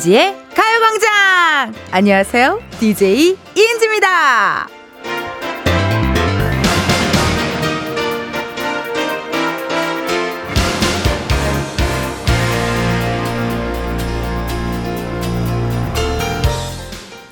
[0.00, 1.74] 이은지의 가요광장!
[1.90, 2.60] 안녕하세요.
[2.78, 4.68] DJ 이은지입니다.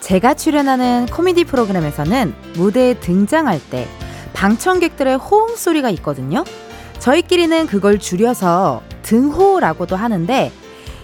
[0.00, 3.88] 제가 출연하는 코미디 프로그램에서는 무대에 등장할 때
[4.34, 6.44] 방청객들의 호응 소리가 있거든요.
[6.98, 10.52] 저희끼리는 그걸 줄여서 등호라고도 하는데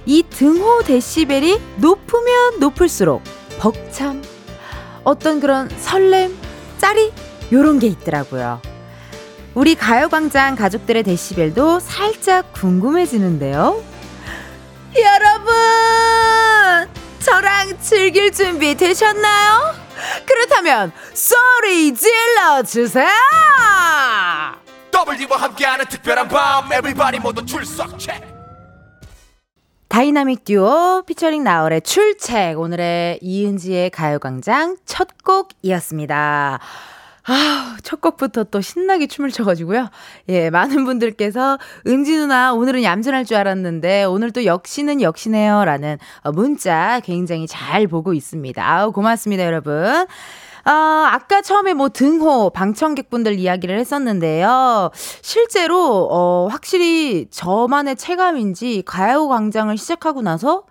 [0.06, 3.22] 이 등호 데시벨이 높으면 높을수록
[3.58, 4.22] 벅참
[5.04, 6.36] 어떤 그런 설렘,
[6.78, 7.12] 짜리
[7.52, 8.60] 요런 게 있더라고요.
[9.54, 13.82] 우리 가요광장 가족들의 데시벨도 살짝 궁금해지는데요.
[14.96, 15.54] 여러분!
[17.20, 19.74] 저랑 즐길 준비 되셨나요?
[20.26, 23.08] 그렇다면 소리 질러 주세요!
[24.94, 28.33] W와 함께하는 특별한 밤 Everybody 모두 출석 체
[29.94, 36.58] 다이나믹 듀오 피처링 나얼의 출첵 오늘의 이은지의 가요광장 첫 곡이었습니다.
[37.26, 39.90] 아, 첫 곡부터 또 신나게 춤을 춰가지고요.
[40.30, 45.64] 예, 많은 분들께서 은지 누나 오늘은 얌전할 줄 알았는데 오늘 또 역시는 역시네요.
[45.64, 45.98] 라는
[46.32, 48.68] 문자 굉장히 잘 보고 있습니다.
[48.68, 50.06] 아우, 고맙습니다, 여러분.
[50.64, 54.90] 아, 아까 처음에 뭐 등호, 방청객분들 이야기를 했었는데요.
[55.22, 60.64] 실제로, 어, 확실히 저만의 체감인지 가요광장을 시작하고 나서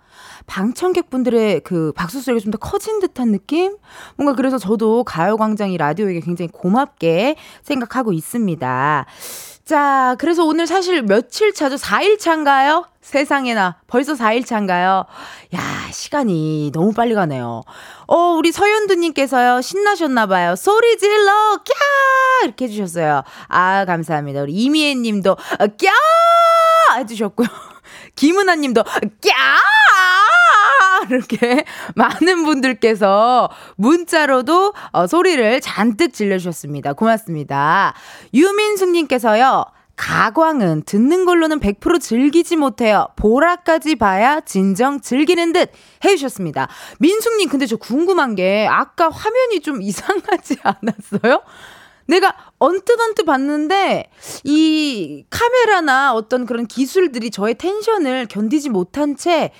[0.46, 3.76] 방청객분들의 그 박수 소리가 좀 더 커진 듯한 느낌?
[4.16, 9.06] 뭔가 그래서 저도 가요광장이 라디오에게 굉장히 고맙게 생각하고 있습니다.
[9.64, 11.76] 자, 그래서 오늘 사실 며칠 차죠?
[11.76, 12.86] 4일 차인가요?
[13.00, 13.76] 세상에나.
[13.86, 15.06] 벌써 4일 차인가요?
[15.54, 17.62] 야, 시간이 너무 빨리 가네요.
[18.06, 20.54] 어, 우리 서윤두 님께서요, 신나셨나 봐요.
[20.54, 21.32] 소리 질러!
[21.64, 22.44] 꺄!
[22.44, 23.22] 이렇게 해 주셨어요.
[23.48, 24.42] 아, 감사합니다.
[24.42, 25.36] 우리 이미애 님도,
[25.78, 26.98] 꺄!
[26.98, 27.48] 해 주셨고요.
[28.16, 29.32] 김은아 님도, 꺄!
[31.10, 36.92] 이렇게 많은 분들께서 문자로도 어, 소리를 잔뜩 질러주셨습니다.
[36.94, 37.94] 고맙습니다.
[38.32, 39.64] 유민숙님께서요.
[39.96, 43.06] 가광은 듣는 걸로는 100% 즐기지 못해요.
[43.16, 45.70] 보라까지 봐야 진정 즐기는 듯
[46.04, 46.68] 해주셨습니다.
[46.98, 51.42] 민숙님, 근데 저 궁금한 게 아까 화면이 좀 이상하지 않았어요?
[52.06, 54.10] 내가 언뜻 언뜻 봤는데
[54.44, 59.52] 이 카메라나 어떤 그런 기술들이 저의 tension을 견디지 못한 채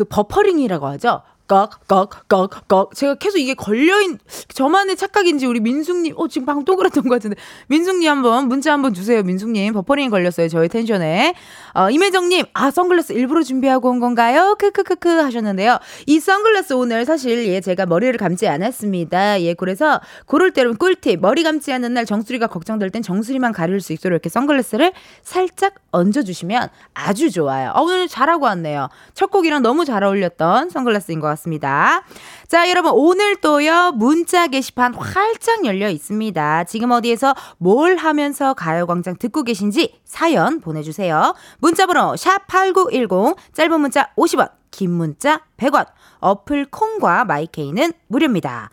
[0.00, 1.20] 그 버퍼링이라고 하죠.
[1.50, 2.94] 꺽꺽꺽꺽.
[2.94, 4.18] 제가 계속 이게 걸려인
[4.54, 7.36] 저만의 착각인지 우리 민숙님 어 지금 방금 또 그랬던 것 같은데.
[7.66, 9.22] 민숙님 한번 문자 한번 주세요.
[9.24, 10.48] 민숙님 버퍼링이 걸렸어요.
[10.48, 11.34] 저희 tension에.
[11.74, 14.54] 어 임혜정님 아 선글라스 일부러 준비하고 온 건가요?
[14.58, 15.78] 크크크크 하셨는데요.
[16.06, 19.40] 이 선글라스 오늘 사실 예 제가 머리를 감지 않았습니다.
[19.42, 21.20] 예 그래서 고를 때는 꿀팁.
[21.20, 26.68] 머리 감지 않는 날 정수리가 걱정될 땐 정수리만 가릴 수 있도록 이렇게 선글라스를 살짝 얹어주시면
[26.94, 27.72] 아주 좋아요.
[27.74, 28.88] 어, 오늘 잘하고 왔네요.
[29.14, 31.39] 첫 곡이랑 너무 잘 어울렸던 선글라스인 것 같습니다.
[31.40, 32.04] 같습니다.
[32.46, 36.64] 자, 여러분, 오늘 또요, 문자 게시판 활짝 열려 있습니다.
[36.64, 41.34] 지금 어디에서 뭘 하면서 가요광장 듣고 계신지 사연 보내주세요.
[41.58, 45.86] 문자번호 샵8910, 짧은 문자 50원, 긴 문자 100원,
[46.20, 48.70] 어플 콩과 마이케이는 무료입니다.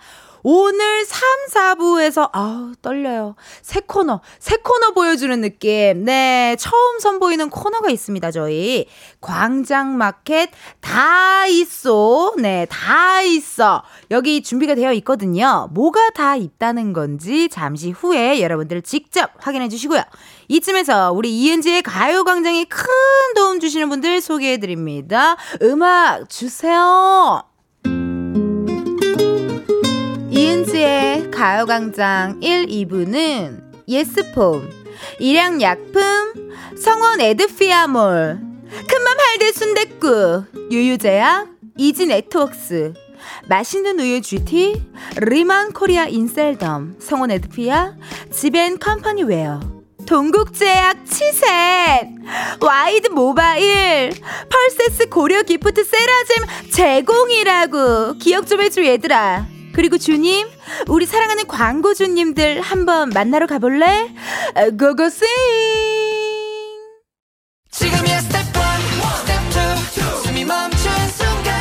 [0.50, 3.36] 오늘 3, 4부에서, 아우, 떨려요.
[3.62, 6.06] 새 코너, 새 코너 보여주는 느낌.
[6.06, 8.88] 네, 처음 선보이는 코너가 있습니다, 저희.
[9.20, 10.50] 광장 마켓
[10.80, 12.34] 다 있어.
[12.38, 13.84] 네, 다 있어.
[14.10, 15.68] 여기 준비가 되어 있거든요.
[15.74, 20.02] 뭐가 다 있다는 건지 잠시 후에 여러분들 직접 확인해 주시고요.
[20.48, 22.88] 이쯤에서 우리 이은지의 가요광장에 큰
[23.36, 25.36] 도움 주시는 분들 소개해 드립니다.
[25.62, 27.44] 음악 주세요.
[30.38, 34.70] 이은지의 가요광장 1, 2부는 예스폼,
[35.18, 38.40] 일양약품, 성원 에드피아몰,
[38.70, 42.94] 큰맘 할대 순댓국, 유유제약, 이지네트웍스,
[43.50, 44.80] 맛있는 우유 GT,
[45.22, 47.96] 리만 코리아 인셀덤, 성원 에드피아,
[48.32, 49.60] 지벤 컴퍼니 웨어,
[50.06, 52.10] 동국제약 치셋,
[52.62, 54.12] 와이드 모바일,
[54.50, 59.57] 펄세스 고려 기프트 세라젬 제공이라고 기억 좀 해줘 얘들아.
[59.78, 60.50] 그리고 주님,
[60.88, 64.12] 우리 사랑하는 광고주님들 한번 만나러 가볼래?
[64.80, 65.28] 고고싱!
[67.70, 68.64] 지금이야 스텝 1,
[69.20, 69.40] 스텝
[69.96, 71.54] 2, 숨이 멈춘 순간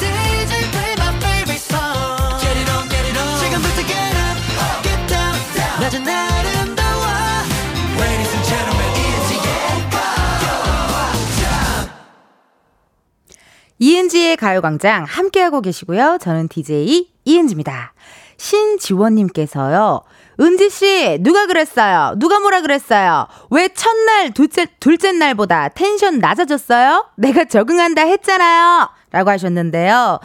[0.00, 4.40] DJ play my favorite song Get it on, get it on 지금부터 get up,
[4.82, 5.80] get down, down.
[5.82, 7.04] 낮은 아름다워
[8.00, 11.44] Ladies and gentlemen, 이은지의 가요광장
[13.78, 16.16] 이은지의 가요광장 함께하고 계시고요.
[16.22, 17.92] 저는 DJ 이은지입니다.
[18.36, 20.02] 신지원님께서요.
[20.40, 22.14] 은지 씨, 누가 그랬어요?
[22.16, 23.26] 누가 뭐라 그랬어요?
[23.50, 27.06] 왜 첫날, 둘째, 둘째 날보다 텐션 낮아졌어요?
[27.16, 28.88] 내가 적응한다 했잖아요.
[29.10, 30.20] 라고 하셨는데요.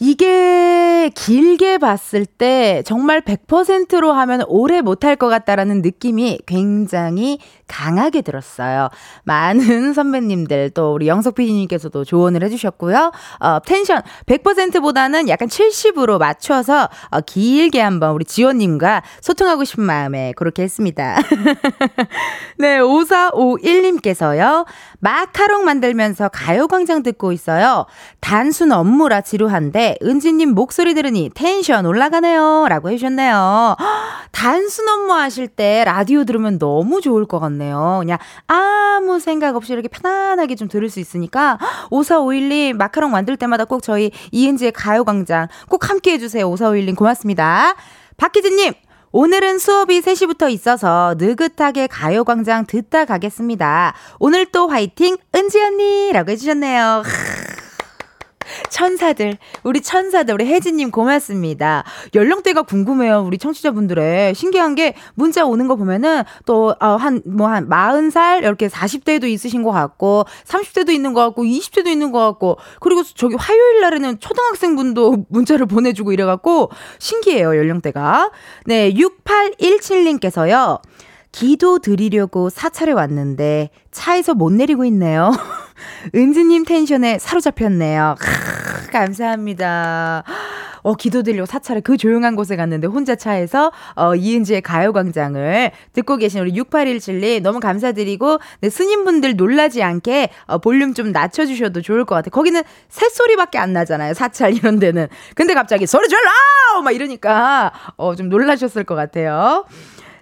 [0.00, 8.88] 이게 길게 봤을 때 정말 100%로 하면 오래 못할 것 같다라는 느낌이 굉장히 강하게 들었어요.
[9.24, 13.12] 많은 선배님들 또 우리 영석 PD님께서도 조언을 해주셨고요.
[13.40, 20.62] 어, 텐션 100%보다는 약간 70으로 맞춰서 어, 길게 한번 우리 지원님과 소통하고 싶은 마음에 그렇게
[20.62, 21.18] 했습니다.
[22.58, 24.66] 네, 5451님께서요.
[25.00, 27.86] 마카롱 만들면서 가요광장 듣고 있어요.
[28.20, 32.66] 단순 업무라 지루한데 은지님 목소리 들으니 텐션 올라가네요.
[32.68, 33.76] 라고 해주셨네요.
[34.32, 37.98] 단순 업무 하실 때 라디오 들으면 너무 좋을 것 같네요.
[38.00, 41.58] 그냥 아무 생각 없이 이렇게 편안하게 좀 들을 수 있으니까
[41.90, 46.48] 5451님 마카롱 만들 때마다 꼭 저희 이은지의 가요광장 꼭 함께 해주세요.
[46.50, 47.74] 5451님 고맙습니다.
[48.16, 48.74] 박희진님
[49.10, 53.94] 오늘은 수업이 3시부터 있어서 느긋하게 가요광장 듣다 가겠습니다.
[54.18, 57.02] 오늘 또 화이팅 은지 언니 라고 해주셨네요.
[58.70, 61.84] 천사들, 우리 천사들, 우리 혜진님 고맙습니다.
[62.14, 64.34] 연령대가 궁금해요, 우리 청취자분들의.
[64.34, 69.62] 신기한 게 문자 오는 거 보면은 또, 어, 한, 뭐, 한 40살, 이렇게 40대도 있으신
[69.62, 75.26] 것 같고, 30대도 있는 것 같고, 20대도 있는 것 같고, 그리고 저기 화요일 날에는 초등학생분도
[75.30, 78.30] 문자를 보내주고 이래갖고, 신기해요, 연령대가.
[78.66, 80.80] 네, 6817님께서요.
[81.38, 85.30] 기도 드리려고 사찰에 왔는데 차에서 못 내리고 있네요.
[86.12, 88.16] 은지님 텐션에 사로잡혔네요.
[88.18, 90.24] 크, 감사합니다.
[90.82, 96.40] 어, 기도 드리려고 사찰에 그 조용한 곳에 갔는데 혼자 차에서 어, 이은지의 가요광장을 듣고 계신
[96.40, 102.30] 우리 6817님 너무 감사드리고 네, 스님분들 놀라지 않게 어, 볼륨 좀 낮춰주셔도 좋을 것 같아요.
[102.30, 104.14] 거기는 새소리밖에 안 나잖아요.
[104.14, 105.06] 사찰 이런 데는.
[105.36, 106.82] 근데 갑자기 소리 질러!
[106.82, 109.66] 막 이러니까 어, 좀 놀라셨을 것 같아요.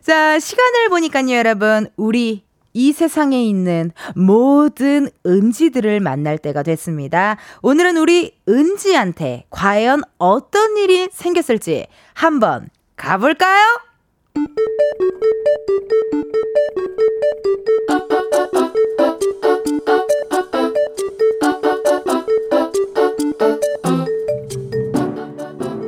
[0.07, 1.89] 자, 시간을 보니까요, 여러분.
[1.97, 7.39] 우리 이 세상에 있는 모든 은지들을 만날 때가 됐습니다.
[7.61, 13.65] 오늘은 우리 은지한테 과연 어떤 일이 생겼을지 한번 가볼까요?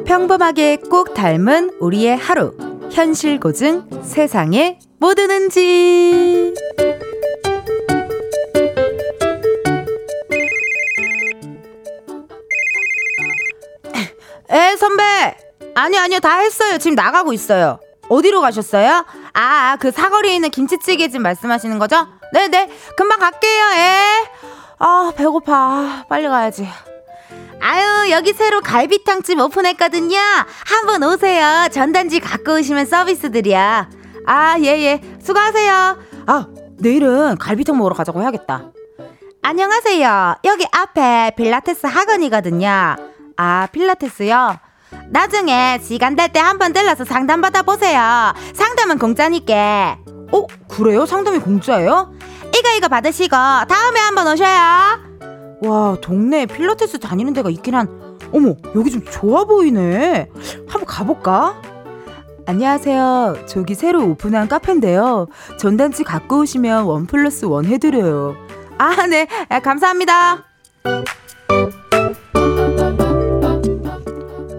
[0.07, 2.68] 평범하게 꼭 닮은 우리의 하루.
[2.91, 6.55] 현실 고증 세상에 뭐 드는지.
[14.51, 15.37] 에 선배!
[15.75, 16.79] 아니요 아니요 다 했어요.
[16.79, 17.79] 지금 나가고 있어요.
[18.09, 19.05] 어디로 가셨어요?
[19.35, 22.07] 아 그 사거리에 있는 김치찌개 집 말씀하시는 거죠?
[22.33, 22.69] 네네.
[22.97, 26.05] 금방 갈게요 에아 배고파.
[26.09, 26.67] 빨리 가야지
[27.61, 30.17] 아유, 여기 새로 갈비탕집 오픈했거든요.
[30.67, 31.69] 한번 오세요.
[31.73, 33.89] 전단지 갖고 오시면 서비스들이야.
[34.27, 35.01] 아, 예, 예.
[35.23, 35.99] 수고하세요.
[36.27, 36.47] 아,
[36.79, 38.71] 내일은 갈비탕 먹으러 가자고 해야겠다.
[39.43, 40.37] 안녕하세요.
[40.45, 42.97] 여기 앞에 필라테스 학원이거든요.
[43.37, 44.59] 아, 필라테스요?
[45.11, 48.33] 나중에 시간 될 때 한번 들러서 상담 받아보세요.
[48.55, 49.99] 상담은 공짜니까.
[50.33, 51.07] 어, 그래요?
[51.07, 52.13] 상담이 공짜예요?
[52.57, 55.08] 이거 이거 받으시고 다음에 한번 오셔요.
[55.63, 57.89] 와, 동네에 필라테스 다니는 데가 있긴 한,
[58.33, 60.29] 어머, 여기 좀 좋아 보이네.
[60.69, 61.61] 한번 가볼까?
[62.47, 63.45] 안녕하세요.
[63.47, 65.27] 저기 새로 오픈한 카페인데요.
[65.59, 68.37] 전단지 갖고 오시면 원 플러스 원 해드려요.
[68.79, 69.27] 아, 네.
[69.49, 70.45] 아, 감사합니다.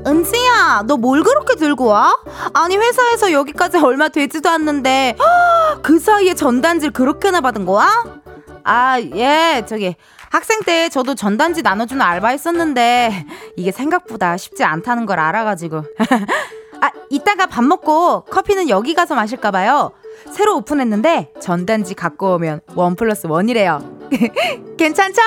[0.05, 2.15] 은지야, 너 뭘 그렇게 들고 와?
[2.53, 5.15] 아니, 회사에서 여기까지 얼마 되지도 않는데,
[5.81, 7.87] 그 사이에 전단지를 그렇게나 받은 거야?
[8.63, 9.95] 아, 예, 저기,
[10.29, 15.83] 학생 때 저도 전단지 나눠주는 알바 했었는데 이게 생각보다 쉽지 않다는 걸 알아가지고.
[16.81, 19.91] 아 이따가 밥 먹고 커피는 여기 가서 마실까봐요.
[20.31, 24.07] 새로 오픈했는데 전단지 갖고 오면 원 플러스 원이래요.
[24.77, 25.21] 괜찮죠?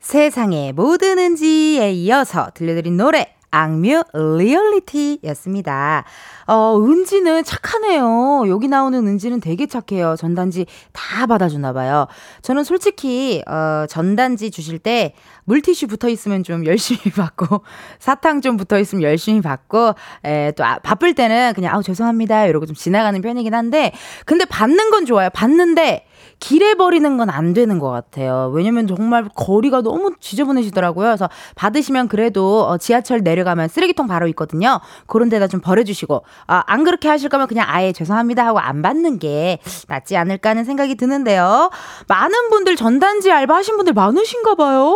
[0.00, 4.02] 세상에 뭐 드는지에 이어서 들려드린 노래 악뮤
[4.38, 6.04] 리얼리티였습니다.
[6.46, 8.44] 어, 은지는 착하네요.
[8.48, 10.16] 여기 나오는 은지는 되게 착해요.
[10.16, 12.08] 전단지 다 받아주나 봐요.
[12.40, 17.62] 저는 솔직히 어, 전단지 주실 때 물티슈 붙어 있으면 좀 열심히 받고
[17.98, 19.94] 사탕 좀 붙어 있으면 열심히 받고
[20.24, 23.92] 에, 또 아, 바쁠 때는 그냥 아우 죄송합니다 이러고 좀 지나가는 편이긴 한데
[24.24, 25.28] 근데 받는 건 좋아요.
[25.30, 26.06] 받는데
[26.42, 28.50] 길에 버리는 건 안 되는 것 같아요.
[28.52, 31.06] 왜냐면 정말 거리가 너무 지저분해지더라고요.
[31.06, 34.80] 그래서 받으시면 그래도 어, 지하철 내려 내려가면 쓰레기통 바로 있거든요.
[35.06, 39.18] 그런 데다 좀 버려주시고, 아, 안 그렇게 하실 거면 그냥 아예 죄송합니다 하고 안 받는
[39.18, 39.58] 게
[39.88, 41.70] 낫지 않을까 하는 생각이 드는데요.
[42.08, 44.94] 많은 분들 전단지 알바 하신 분들 많으신가 봐요.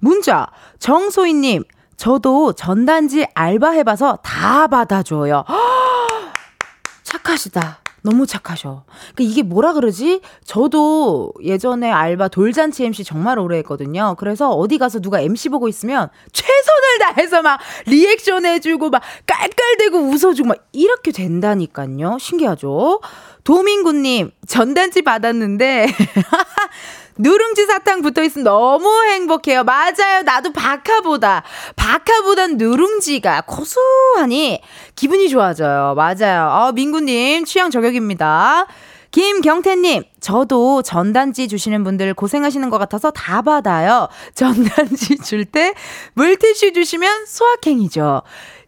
[0.00, 0.46] 문자,
[0.78, 1.64] 정소희님,
[1.96, 5.44] 저도 전단지 알바 해봐서 다 받아줘요.
[7.04, 7.81] 착하시다.
[8.02, 8.84] 너무 착하셔.
[9.14, 10.20] 그러니까 이게 뭐라 그러지?
[10.44, 14.16] 저도 예전에 알바 돌잔치 MC 정말 오래 했거든요.
[14.18, 20.48] 그래서 어디 가서 누가 MC 보고 있으면 최선을 다해서 막 리액션 해주고 막 깔깔대고 웃어주고
[20.48, 22.18] 막 이렇게 된다니까요.
[22.18, 23.00] 신기하죠?
[23.44, 25.86] 도민구님, 전단지 받았는데,
[27.18, 29.64] 누룽지 사탕 붙어 있으면 너무 행복해요.
[29.64, 30.22] 맞아요.
[30.24, 31.42] 나도 바카보다,
[31.76, 34.60] 바카보단 누룽지가 고소하니
[34.96, 35.94] 기분이 좋아져요.
[35.94, 36.48] 맞아요.
[36.50, 38.66] 어, 민구님, 취향 저격입니다.
[39.10, 44.08] 김경태님, 저도 전단지 주시는 분들 고생하시는 것 같아서 다 받아요.
[44.34, 45.74] 전단지 줄 때
[46.14, 48.22] 물티슈 주시면 소확행이죠.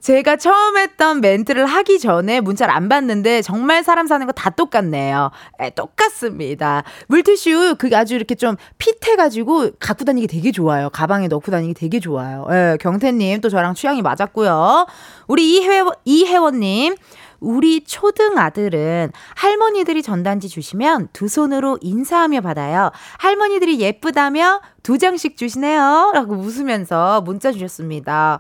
[0.05, 5.31] 제가 처음 했던 멘트를 하기 전에 문자를 안 받는데 정말 사람 사는 거 다 똑같네요.
[5.61, 6.83] 에, 똑같습니다.
[7.07, 10.91] 물티슈 그 아주 이렇게 좀 핏해가지고 갖고 다니기 되게 좋아요.
[10.91, 12.45] 가방에 넣고 다니기 되게 좋아요.
[12.51, 14.87] 예, 경태님 또 저랑 취향이 맞았고요.
[15.29, 16.97] 우리 이혜원, 이혜원님.
[17.45, 22.91] 우리 초등 아들은 할머니들이 전단지 주시면 두 손으로 인사하며 받아요.
[23.19, 26.13] 할머니들이 예쁘다며 두 장씩 주시네요.
[26.15, 28.39] 라고 웃으면서 문자 주셨습니다.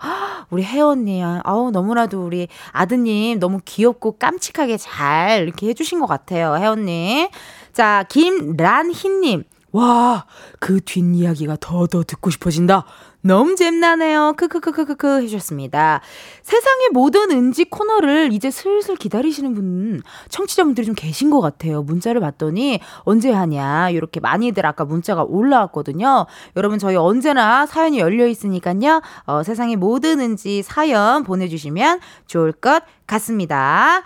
[0.50, 6.56] 우리 혜원님, 아우, 너무나도 우리 아드님 너무 귀엽고 깜찍하게 잘 이렇게 해주신 것 같아요.
[6.56, 7.28] 혜원님.
[7.73, 9.44] 자, 김란희님.
[9.73, 10.26] 와,
[10.61, 12.84] 그 뒷이야기가 더더 듣고 싶어진다.
[13.26, 14.34] 너무 잼나네요.
[14.36, 16.02] 크크크크크크 해주셨습니다.
[16.42, 21.82] 세상의 모든 은지 코너를 이제 슬슬 기다리시는 분, 청취자분들이 좀 계신 것 같아요.
[21.82, 23.88] 문자를 봤더니 언제 하냐.
[23.88, 26.26] 이렇게 많이들 아까 문자가 올라왔거든요.
[26.54, 29.00] 여러분 저희 언제나 사연이 열려 있으니까요.
[29.24, 34.02] 어, 세상의 모든 은지 사연 보내주시면 좋을 것 같습니다.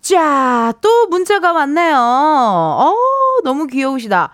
[0.00, 1.96] 자, 또 문자가 왔네요.
[1.96, 2.94] 어,
[3.44, 4.32] 너무 귀여우시다.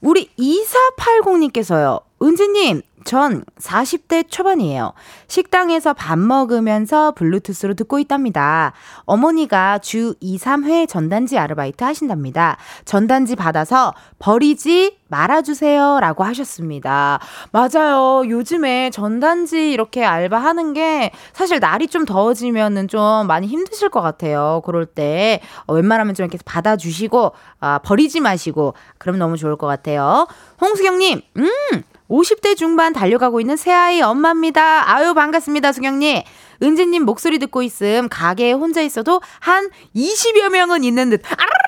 [0.00, 2.02] 우리 2480님께서요.
[2.22, 4.92] 은지님, 전 40대 초반이에요.
[5.28, 8.72] 식당에서 밥 먹으면서 블루투스로 듣고 있답니다.
[9.04, 12.56] 어머니가 주 2, 3회 전단지 아르바이트 하신답니다.
[12.84, 16.00] 전단지 받아서 버리지 말아주세요.
[16.00, 17.20] 라고 하셨습니다.
[17.52, 18.28] 맞아요.
[18.28, 24.62] 요즘에 전단지 이렇게 알바하는 게 사실 날이 좀 더워지면은 좀 많이 힘드실 것 같아요.
[24.64, 30.26] 그럴 때 웬만하면 좀 이렇게 받아주시고, 아, 버리지 마시고, 그럼 너무 좋을 것 같아요.
[30.60, 31.82] 홍수경님, 음!
[32.14, 34.88] 50대 중반 달려가고 있는 새아이 엄마입니다.
[34.88, 36.22] 아유, 반갑습니다, 수경님.
[36.62, 38.08] 은지님 목소리 듣고 있음.
[38.08, 41.22] 가게에 혼자 있어도 한 20여 명은 있는 듯.
[41.26, 41.63] 아라라라!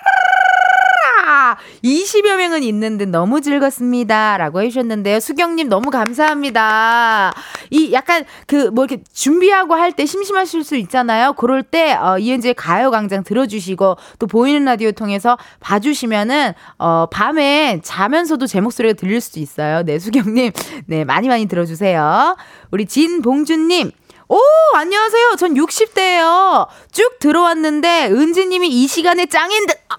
[1.84, 4.36] 20여 명은 있는 듯 너무 즐겁습니다.
[4.38, 5.20] 라고 해주셨는데요.
[5.20, 7.32] 수경님 너무 감사합니다.
[7.70, 11.32] 이 약간 그 뭐 이렇게 준비하고 할 때 심심하실 수 있잖아요.
[11.34, 18.60] 그럴 때, 어, 이은지의 가요광장 들어주시고 또 보이는 라디오 통해서 봐주시면은, 어, 밤에 자면서도 제
[18.60, 19.82] 목소리가 들릴 수도 있어요.
[19.84, 20.52] 네, 수경님.
[20.86, 22.36] 네, 많이 많이 들어주세요.
[22.72, 23.90] 우리 진봉준님.
[24.28, 24.38] 오,
[24.74, 25.36] 안녕하세요.
[25.38, 26.66] 전 60대예요.
[26.92, 29.76] 쭉 들어왔는데 은지님이 이 시간에 짱인 듯.
[29.88, 29.96] 아,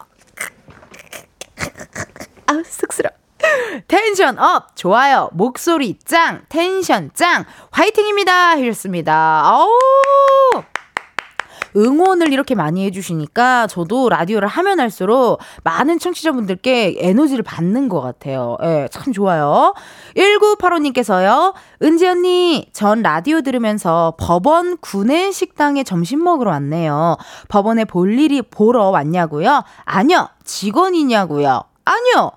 [2.48, 3.10] 아 쑥스러.
[3.88, 4.76] tension up!
[4.76, 5.30] 좋아요.
[5.34, 6.46] 목소리 짱!
[6.50, 7.46] 텐션 짱!
[7.72, 8.50] 화이팅입니다!
[8.52, 9.42] 하셨습니다.
[9.46, 9.70] 아우
[11.78, 18.58] 응원을 이렇게 많이 해주시니까 저도 라디오를 하면 할수록 많은 청취자분들께 에너지를 받는 것 같아요.
[18.64, 19.76] 예, 참 좋아요.
[20.16, 21.54] 1985님께서요,
[21.84, 27.18] 은지 언니, 전 라디오 들으면서 법원 구내 식당에 점심 먹으러 왔네요.
[27.48, 29.64] 법원에 볼 일이 보러 왔냐고요?
[29.86, 30.30] 아니요.
[30.44, 31.62] 직원이냐고요?
[31.86, 32.32] 아니요.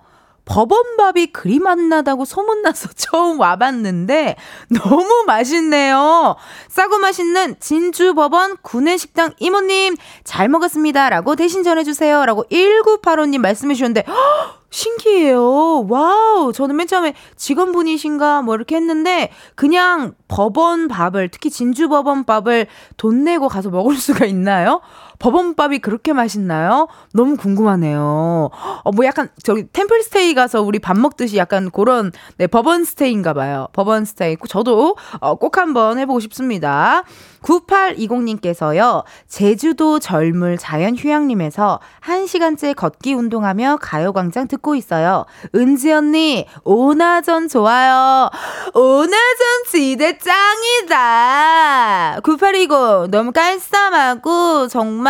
[0.50, 4.34] 법원밥이 그리 맛나다고 소문나서 처음 와봤는데
[4.68, 6.34] 너무 맛있네요.
[6.68, 11.08] 싸고 맛있는 진주법원 구내식당 이모님 잘 먹었습니다.
[11.08, 12.26] 라고 대신 전해주세요.
[12.26, 14.60] 라고 1985님 말씀해 주셨는데 허!
[14.70, 15.86] 신기해요.
[15.88, 16.52] 와우.
[16.52, 22.66] 저는 맨 처음에 직원분이신가 뭐 이렇게 했는데 그냥 법원 밥을 특히 진주 법원 밥을
[22.96, 24.80] 돈 내고 가서 먹을 수가 있나요?
[25.20, 26.88] 법원밥이 그렇게 맛있나요?
[27.12, 28.50] 너무 궁금하네요.
[28.82, 33.34] 어, 뭐 약간 저기 템플 스테이 가서 우리 밥 먹듯이 약간 그런 네, 법원 스테이인가
[33.34, 33.68] 봐요.
[33.72, 34.36] 법원 스테이.
[34.48, 37.04] 저도 어, 꼭 한번 해보고 싶습니다.
[37.42, 45.24] 9820님께서요, 제주도 젊을 자연휴양림에서 1시간째 걷기 운동하며 가요광장 듣고 있어요.
[45.54, 48.28] 은지 언니, 오나전 좋아요.
[48.74, 52.20] 오나전 지대 짱이다.
[52.22, 55.09] 9820, 너무 깔쌈하고, 정말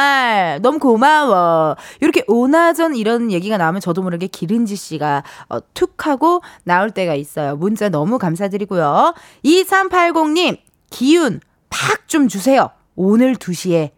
[0.60, 1.76] 너무 고마워.
[2.00, 7.56] 이렇게 오나전 이런 얘기가 나오면 저도 모르게 기른지 씨가 어, 툭 하고 나올 때가 있어요.
[7.56, 9.14] 문자 너무 감사드리고요.
[9.44, 10.58] 2380님,
[10.90, 12.70] 기운, 팍 좀 주세요.
[12.96, 13.90] 오늘 2시에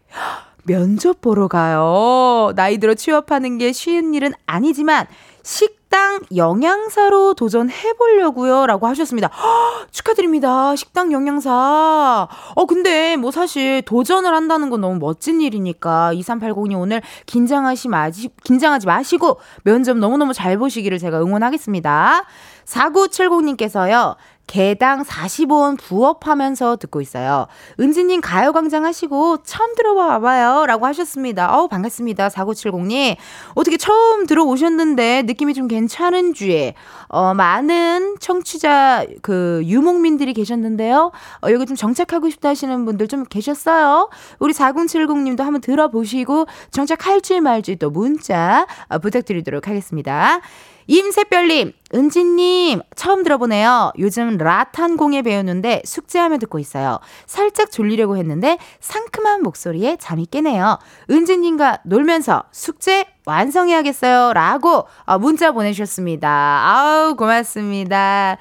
[0.65, 2.53] 면접 보러 가요.
[2.55, 5.07] 나이 들어 취업하는 게 쉬운 일은 아니지만
[5.43, 8.65] 식 당 영양사로 도전해 보려고요.
[8.65, 9.27] 라고 하셨습니다.
[9.27, 10.75] 허, 축하드립니다.
[10.75, 12.27] 식당 영양사.
[12.55, 18.87] 어, 근데 뭐 사실 도전을 한다는 건 너무 멋진 일이니까 2380님 오늘 긴장하시 마시, 긴장하지
[18.87, 22.25] 마시고 면접 너무너무 잘 보시기를 제가 응원하겠습니다.
[22.65, 24.15] 4970님께서요.
[24.47, 27.47] 개당 45원 부업하면서 듣고 있어요.
[27.79, 30.65] 은지님 가요광장 하시고 처음 들어봐 봐요.
[30.65, 31.57] 라고 하셨습니다.
[31.57, 32.29] 어우, 반갑습니다.
[32.29, 33.15] 4970님.
[33.55, 36.73] 어떻게 처음 들어오셨는데 느낌이 좀 괜찮은지,
[37.07, 41.11] 어, 많은 청취자, 그, 유목민들이 계셨는데요.
[41.41, 44.09] 어, 여기 좀 정착하고 싶다 하시는 분들 좀 계셨어요.
[44.39, 50.41] 우리 4070님도 한번 들어보시고 정착할지 말지 또 문자 어, 부탁드리도록 하겠습니다.
[50.87, 53.91] 임새별님, 은지님, 처음 들어보네요.
[53.99, 56.99] 요즘 라탄 공예 배우는데 숙제하며 듣고 있어요.
[57.25, 60.79] 살짝 졸리려고 했는데 상큼한 목소리에 잠이 깨네요.
[61.09, 64.33] 은지님과 놀면서 숙제 완성해야겠어요.
[64.33, 66.29] 라고 어, 문자 보내주셨습니다.
[66.29, 68.37] 아우, 고맙습니다.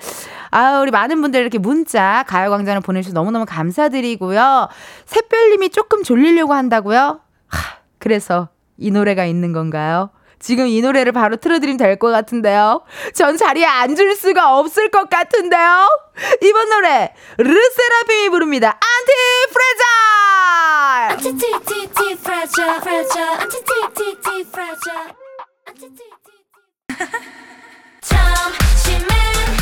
[0.51, 4.69] 아우, 우리 많은 분들 이렇게 문자, 가요광장을 보내주셔서 너무너무 감사드리고요.
[5.07, 7.21] 새별님이 조금 졸리려고 한다고요?
[7.47, 10.11] 하, 그래서 이 노래가 있는 건가요?
[10.43, 12.83] 지금 이 노래를 바로 틀어드리면 될 것 같은데요.
[13.15, 15.89] 전 자리에 앉을 수가 없을 것 같은데요.
[16.43, 18.79] 이번 노래 르세라핌이 부릅니다.
[18.81, 19.13] 안티
[19.53, 21.23] 프레자.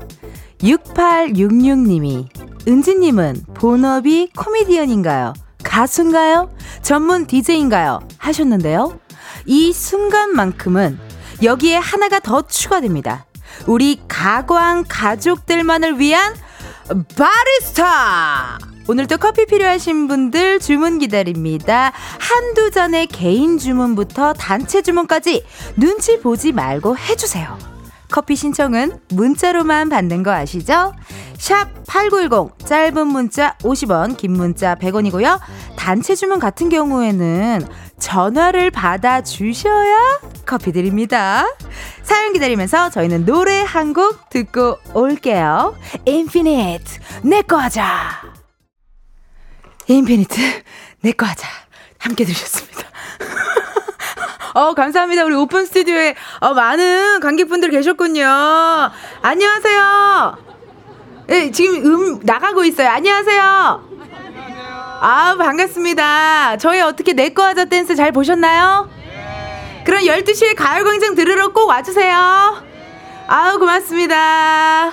[0.63, 2.27] 6866님이
[2.67, 5.33] 은지님은 본업이 코미디언인가요?
[5.63, 6.51] 가수인가요?
[6.81, 8.01] 전문 DJ인가요?
[8.17, 8.99] 하셨는데요.
[9.45, 10.99] 이 순간만큼은
[11.43, 13.25] 여기에 하나가 더 추가됩니다.
[13.65, 16.35] 우리 가광 가족들만을 위한
[17.15, 18.59] 바리스타!
[18.87, 21.91] 오늘도 커피 필요하신 분들 주문 기다립니다.
[22.19, 25.45] 한두 잔의 개인 주문부터 단체 주문까지
[25.77, 27.70] 눈치 보지 말고 해주세요.
[28.11, 30.93] 커피 신청은 문자로만 받는 거 아시죠?
[31.37, 35.39] 샵 8910 짧은 문자 50원 긴 문자 100원이고요.
[35.75, 37.65] 단체 주문 같은 경우에는
[37.99, 41.45] 전화를 받아 주셔야 커피 드립니다.
[42.03, 45.75] 사연 기다리면서 저희는 노래 한 곡 듣고 올게요.
[46.05, 48.21] 인피니트 내거 하자.
[49.87, 50.39] 인피니트
[51.01, 51.47] 내거 하자.
[51.97, 52.81] 함께 들으셨습니다.
[54.53, 55.23] 어, 감사합니다.
[55.25, 58.25] 우리 오픈 스튜디오에 어, 많은 관객분들 계셨군요.
[59.21, 60.37] 안녕하세요.
[61.27, 62.89] 네, 지금 음 나가고 있어요.
[62.89, 63.91] 안녕하세요.
[65.03, 66.57] 아, 반갑습니다.
[66.57, 68.89] 저희 어떻게 내꺼 하자 댄스 잘 보셨나요?
[69.85, 72.61] 그럼 12시에 가요광장 들으러 꼭 와주세요.
[73.27, 74.91] 아우, 고맙습니다.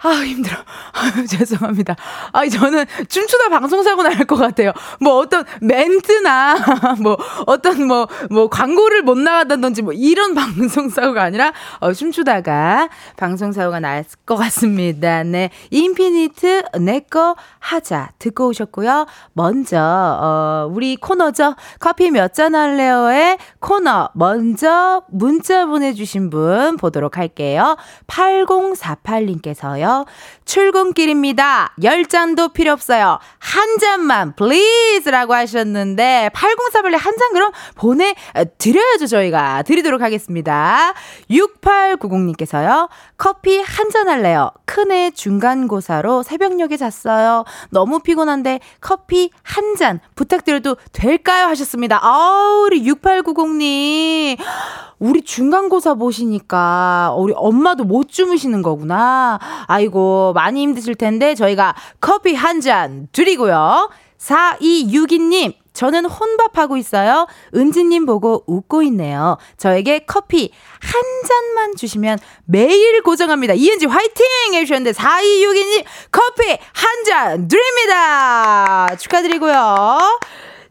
[0.00, 0.56] 아 힘들어.
[0.92, 1.96] 아유, 죄송합니다.
[2.32, 4.72] 아, 저는 춤추다 방송사고 날 것 같아요.
[5.00, 6.56] 뭐 어떤 멘트나,
[7.02, 14.04] 뭐 어떤 뭐, 뭐 광고를 못 나가다든지 뭐 이런 방송사고가 아니라, 어, 춤추다가 방송사고가 날
[14.26, 15.22] 것 같습니다.
[15.24, 15.50] 네.
[15.70, 18.10] 인피니트 내꺼 하자.
[18.18, 19.06] 듣고 오셨고요.
[19.32, 21.54] 먼저, 어, 우리 코너죠.
[21.80, 24.10] 커피 몇 잔 할래요의 코너.
[24.14, 27.76] 먼저 문자 보내주신 분 보도록 할게요.
[28.06, 29.97] 8048님께서요.
[30.44, 31.74] 출근길입니다.
[31.82, 33.18] 열 잔도 필요 없어요.
[33.38, 40.92] 한 잔만 please 라고 하셨는데 8048에 한 잔 그럼 보내드려야죠 저희가 드리도록 하겠습니다.
[41.30, 42.88] 6890님께서요.
[43.16, 44.50] 커피 한 잔 할래요.
[44.66, 47.44] 큰애 중간고사로 새벽녘에 잤어요.
[47.70, 51.46] 너무 피곤한데 커피 한 잔 부탁드려도 될까요?
[51.46, 51.98] 하셨습니다.
[52.02, 54.36] 아우 우리 6890님
[54.98, 59.38] 우리 중간고사 보시니까 우리 엄마도 못 주무시는 거구나.
[59.66, 63.90] 아이고, 많이 힘드실 텐데 저희가 커피 한 잔 드리고요.
[64.18, 67.28] 4262님, 저는 혼밥하고 있어요.
[67.54, 69.38] 은지님 보고 웃고 있네요.
[69.56, 73.54] 저에게 커피 한 잔만 주시면 매일 고정합니다.
[73.54, 74.26] 이은지 화이팅!
[74.54, 78.88] 해주셨는데, 4262님 커피 한 잔 드립니다!
[78.96, 80.18] 축하드리고요.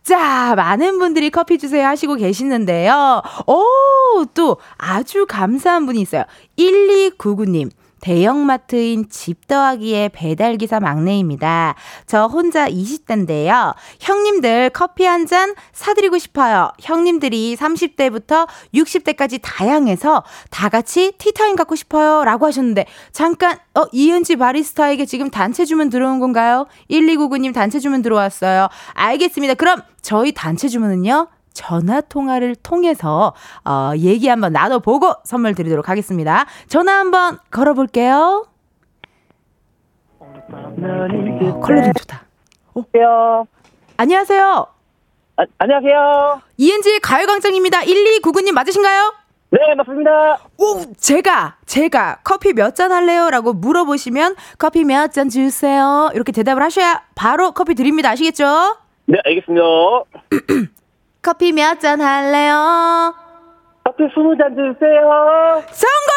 [0.08, 3.22] 자, 많은 분들이 커피 주세요 하시고 계시는데요.
[3.46, 6.24] 오, 또 아주 감사한 분이 있어요.
[6.58, 7.70] 1299님.
[8.08, 11.76] 대형마트인 집 더하기의 배달기사 막내입니다.
[12.06, 13.76] 저 혼자 20대인데요.
[14.00, 16.72] 형님들 커피 한 잔 사드리고 싶어요.
[16.80, 22.24] 형님들이 30대부터 60대까지 다양해서 다 같이 티타임 갖고 싶어요.
[22.24, 26.68] 라고 하셨는데, 잠깐, 어, 이은지 바리스타에게 지금 단체 주문 들어온 건가요?
[26.90, 28.70] 1299님 단체 주문 들어왔어요.
[28.94, 29.56] 알겠습니다.
[29.56, 31.28] 그럼 저희 단체 주문은요?
[31.62, 33.34] 전화 통화를 통해서
[33.66, 36.46] 어, 얘기 한번 나눠보고 선물 드리도록 하겠습니다.
[36.68, 38.46] 전화 한번 걸어볼게요.
[40.20, 40.34] 어,
[41.62, 42.22] 컬러링 좋다.
[42.76, 43.44] 어.
[43.98, 44.68] 안녕하세요.
[45.38, 46.42] 아, 안녕하세요.
[46.58, 47.82] 이은지의 가요광장입니다.
[47.82, 49.14] 1299님 맞으신가요?
[49.50, 50.38] 네, 맞습니다.
[50.58, 53.30] 오, 제가, 제가 커피 몇 잔 할래요?
[53.32, 56.12] 라고 물어보시면 커피 몇 잔 주세요.
[56.14, 58.10] 이렇게 대답을 하셔야 바로 커피 드립니다.
[58.12, 58.78] 아시겠죠?
[59.06, 59.64] 네, 알겠습니다.
[61.28, 63.14] 커피 몇 잔 할래요?
[63.84, 65.62] 커피 20잔 주세요.
[65.72, 66.08] 성공!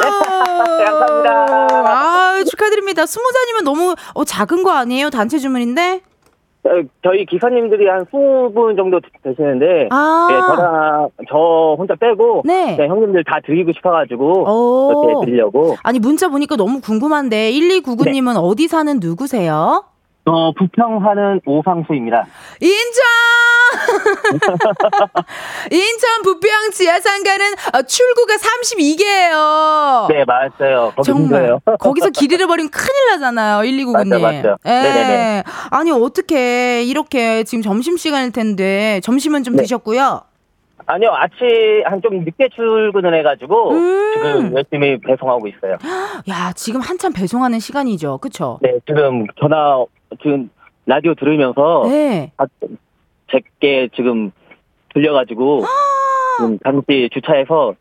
[0.00, 1.66] 네, 감사합니다.
[1.90, 3.02] 아, 축하드립니다.
[3.02, 5.10] 20잔이면 너무 어, 작은 거 아니에요?
[5.10, 6.00] 단체 주문인데?
[6.64, 6.70] 어,
[7.02, 10.26] 저희 기사님들이 한 20분 정도 되시는데, 아.
[10.30, 12.76] 네, 저랑 저 혼자 빼고, 네.
[12.78, 15.04] 네, 형님들 다 드리고 싶어가지고, 오.
[15.10, 15.76] 이렇게 드리려고.
[15.82, 18.38] 아니, 문자 보니까 너무 궁금한데, 1299님은 네.
[18.40, 19.84] 어디 사는 누구세요?
[20.28, 22.26] 어, 부평하는 오상수입니다.
[22.60, 23.02] 인천!
[25.70, 30.08] 인천 부평 지하상가는 어, 출구가 32개예요.
[30.08, 30.92] 네, 맞아요.
[31.04, 31.58] 정말.
[31.80, 33.62] 거기서 길 잃어버리면 큰일 나잖아요.
[33.62, 34.20] 1299님.
[34.20, 34.56] 맞죠, 맞죠.
[34.64, 35.44] 네네네.
[35.70, 39.62] 아니 어떻게 이렇게 지금 점심 시간일 텐데 점심은 좀 네.
[39.62, 40.22] 드셨고요.
[40.86, 41.46] 아니요, 아침
[41.84, 44.12] 한 좀 늦게 출근을 해가지고, 음.
[44.14, 45.76] 지금 열심히 배송하고 있어요.
[46.30, 48.16] 야 지금 한참 배송하는 시간이죠.
[48.18, 48.58] 그쵸?
[48.62, 49.84] 네, 지금 전화,
[50.22, 50.50] 지금
[50.86, 52.32] 라디오 들으면서, 네.
[52.36, 52.46] 아,
[53.30, 54.30] 제게 지금
[54.94, 55.64] 들려가지고
[56.38, 57.74] 지금 잠시 주차해서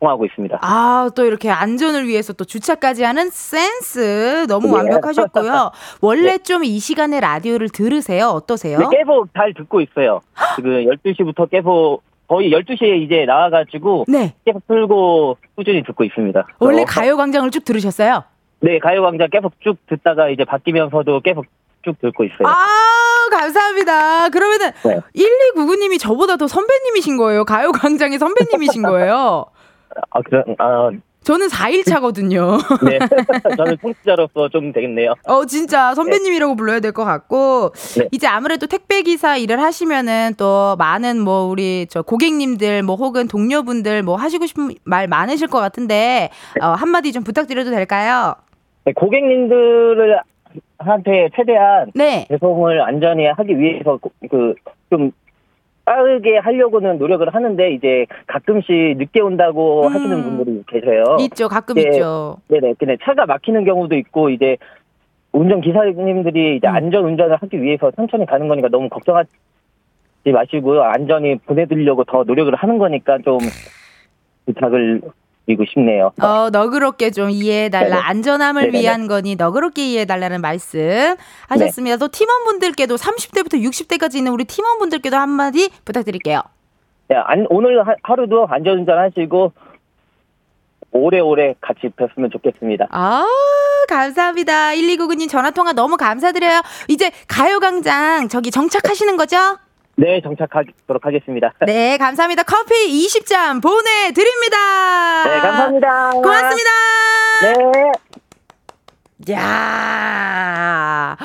[0.00, 0.58] 통화하고 있습니다.
[0.60, 4.74] 아, 또 이렇게 안전을 위해서 또 주차까지 하는 센스 너무 네.
[4.74, 5.70] 완벽하셨고요.
[6.02, 8.28] 원래 좀이 시간에 라디오를 들으세요?
[8.28, 8.78] 어떠세요?
[8.78, 10.20] 네, 계속 잘 듣고 있어요.
[10.56, 14.34] 지금 12시부터 계속 거의 12시에 이제 나와가지고 네.
[14.44, 16.46] 계속 틀고 꾸준히 듣고 있습니다.
[16.58, 18.24] 원래 어, 가요광장을 쭉 들으셨어요?
[18.64, 21.44] 네, 가요광장 계속 쭉 듣다가 이제 바뀌면서도 계속
[21.84, 22.46] 쭉 듣고 있어요.
[22.46, 22.56] 아,
[23.30, 24.30] 감사합니다.
[24.30, 25.00] 그러면은 네.
[25.14, 27.44] 1299님이 저보다 더 선배님이신 거예요.
[27.44, 29.44] 가요광장의 선배님이신 거예요.
[30.10, 30.90] 아, 그래, 아,
[31.24, 32.58] 저는 4일 차거든요.
[32.84, 32.98] 네.
[33.56, 35.14] 저는 청취자로서 좀 되겠네요.
[35.26, 38.08] 어, 진짜 선배님이라고 불러야 될 것 같고, 네.
[38.12, 44.16] 이제 아무래도 택배기사 일을 하시면은 또 많은 뭐 우리 저 고객님들 뭐 혹은 동료분들 뭐
[44.16, 46.28] 하시고 싶은 말 많으실 것 같은데,
[46.60, 48.34] 어, 한마디 좀 부탁드려도 될까요?
[48.84, 50.20] 네, 고객님들을
[50.78, 52.26] 한테 최대한 네.
[52.28, 53.98] 배송을 안전히 하기 위해서
[54.30, 55.12] 그좀
[55.84, 59.94] 빠르게 하려고는 노력을 하는데 이제 가끔씩 늦게 온다고 음.
[59.94, 61.04] 하시는 분들이 계세요.
[61.20, 61.48] 있죠.
[61.48, 61.82] 가끔 네.
[61.82, 62.36] 있죠.
[62.48, 62.74] 네네.
[62.78, 64.56] 근데 차가 막히는 경우도 있고 이제
[65.32, 66.74] 운전 기사님들이 이제 음.
[66.74, 69.28] 안전 운전을 하기 위해서 천천히 가는 거니까 너무 걱정하지
[70.32, 70.82] 마시고요.
[70.82, 73.38] 안전히 보내드리려고 더 노력을 하는 거니까 좀
[74.46, 75.02] 부탁을
[75.46, 76.12] 드리고 싶네요.
[76.20, 77.88] 어, 너그럽게 좀 이해해달라.
[77.96, 78.00] 네네.
[78.00, 78.80] 안전함을 네네네.
[78.80, 81.16] 위한 거니 너그럽게 이해해달라는 말씀
[81.48, 81.96] 하셨습니다.
[81.98, 86.40] 또 팀원분들께도 30대부터 60대까지 있는 우리 팀원분들께도 한마디 부탁드릴게요.
[87.08, 89.52] 네, 안- 오늘 하- 하루도 안전운전 하시고
[90.92, 92.86] 오래오래 같이 뵀으면 좋겠습니다.
[92.90, 93.24] 아,
[93.88, 94.70] 감사합니다.
[94.70, 96.62] 1299님 전화통화 너무 감사드려요.
[96.88, 99.36] 이제 가요광장 저기 정착하시는 거죠?
[99.96, 101.52] 네, 정착하도록 하겠습니다.
[101.66, 102.42] 네, 감사합니다.
[102.42, 102.74] 커피
[103.06, 105.24] 20잔 보내드립니다.
[105.24, 106.10] 네, 감사합니다.
[106.10, 106.70] 고맙습니다.
[107.42, 107.92] 네.
[109.30, 111.16] 야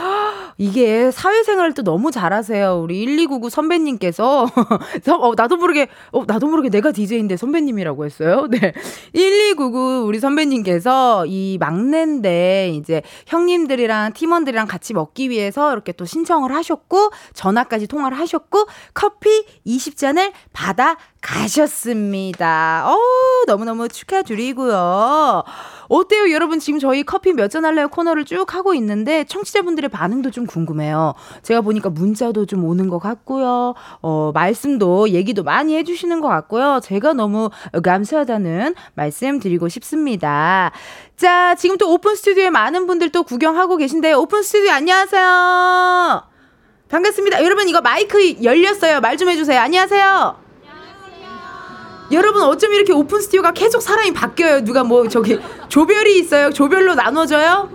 [0.60, 2.82] 이게 사회생활을 또 너무 잘하세요.
[2.84, 4.44] 우리 1299 선배님께서.
[5.20, 8.46] 어, 나도 모르게, 어, 나도 모르게 내가 DJ인데 선배님이라고 했어요.
[8.52, 8.74] 네.
[9.14, 17.12] 1299 우리 선배님께서 이 막내인데 이제 형님들이랑 팀원들이랑 같이 먹기 위해서 이렇게 또 신청을 하셨고
[17.34, 22.86] 전화까지 통화를 하셨고 커피 20잔을 받아 가셨습니다.
[22.86, 22.98] 어
[23.48, 25.44] 너무너무 축하드리고요.
[25.90, 26.60] 어때요, 여러분?
[26.60, 31.16] 지금 저희 커피 몇 잔 할래요 코너를 쭉 하고 있는데 청취자분들의 반응도 좀 궁금해요.
[31.42, 33.74] 제가 보니까 문자도 좀 오는 것 같고요.
[34.02, 36.80] 어, 말씀도 얘기도 많이 해주시는 것 같고요.
[36.84, 37.50] 제가 너무
[37.84, 40.72] 감사하다는 말씀 드리고 싶습니다.
[41.18, 44.18] 자, 지금 또 오픈 스튜디오에 많은 분들 또 구경하고 계신데요.
[44.20, 46.24] 오픈 스튜디오 안녕하세요.
[46.90, 47.44] 반갑습니다.
[47.44, 49.02] 여러분 이거 마이크 열렸어요.
[49.02, 49.60] 말 좀 해주세요.
[49.60, 50.49] 안녕하세요.
[52.12, 54.64] 여러분 어쩜 이렇게 오픈 스튜디오가 계속 사람이 바뀌어요.
[54.64, 56.52] 누가 뭐 저기 조별이 있어요.
[56.52, 57.70] 조별로 나눠져요?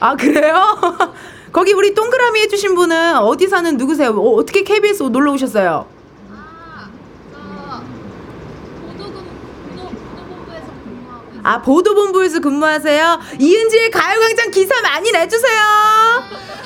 [0.00, 0.76] 아 그래요?
[1.52, 4.10] 거기 우리 동그라미 해주신 분은 어디 사는 누구세요?
[4.10, 5.86] 어, 떻게 KBS 놀러 오셨어요?
[11.46, 13.20] 아, 보도본부에서 근무하세요?
[13.38, 15.60] 이은지의 가요광장 기사 많이 내주세요!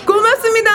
[0.06, 0.70] 고맙습니다!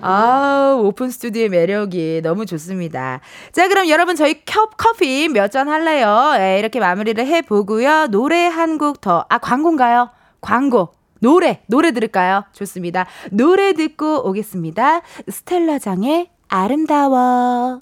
[0.00, 0.39] 아
[0.80, 3.20] 오픈 스튜디오의 매력이 너무 좋습니다.
[3.52, 6.34] 자, 그럼 여러분 저희 컵 커피 몇 잔 할래요?
[6.38, 8.06] 네, 이렇게 마무리를 해보고요.
[8.08, 9.24] 노래 한 곡 더.
[9.28, 10.10] 아, 광고인가요?
[10.40, 10.92] 광고.
[11.20, 12.44] 노래, 노래 들을까요?
[12.52, 13.06] 좋습니다.
[13.30, 15.02] 노래 듣고 오겠습니다.
[15.28, 17.80] 스텔라장의 아름다워.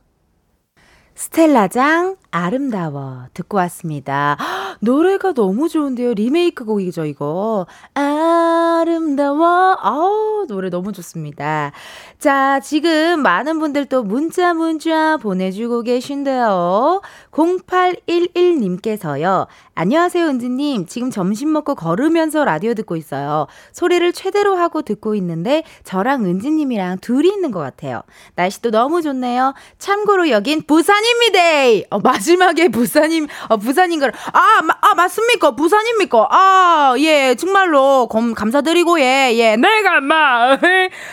[1.14, 4.36] 스텔라장 아름다워 듣고 왔습니다.
[4.80, 6.14] 노래가 너무 좋은데요.
[6.14, 7.66] 리메이크 곡이죠, 이거.
[7.94, 9.76] 아름다워.
[9.80, 11.72] 아우, 노래 너무 좋습니다.
[12.18, 17.00] 자, 지금 많은 분들 또 문자 문자 보내주고 계신데요.
[17.30, 19.46] 0811님께서요.
[19.74, 20.86] 안녕하세요, 은지님.
[20.86, 23.46] 지금 점심 먹고 걸으면서 라디오 듣고 있어요.
[23.72, 28.02] 소리를 최대로 하고 듣고 있는데 저랑 은지님이랑 둘이 있는 것 같아요.
[28.34, 29.54] 날씨도 너무 좋네요.
[29.78, 31.86] 참고로 여긴 부산입니다.
[31.90, 35.52] 어, 마지막에 부산임, 어, 부산인 걸, 아, 마, 아, 맞습니까?
[35.52, 36.28] 부산입니까?
[36.30, 40.58] 아, 예, 정말로 검, 감사드리고, 예, 예, 내가 막,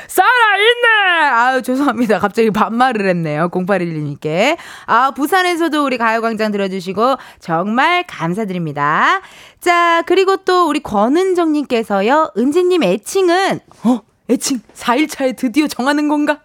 [0.07, 0.87] 살아있네!
[1.31, 2.19] 아유, 죄송합니다.
[2.19, 3.49] 갑자기 반말을 했네요.
[3.49, 4.57] 0812님께.
[4.87, 9.21] 아, 부산에서도 우리 가요광장 들어주시고, 정말 감사드립니다.
[9.61, 16.39] 자, 그리고 또 우리 권은정님께서요, 은지님 애칭은, 어, 애칭 4일차에 드디어 정하는 건가?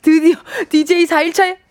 [0.00, 0.36] 드디어
[0.70, 1.65] DJ 4일차에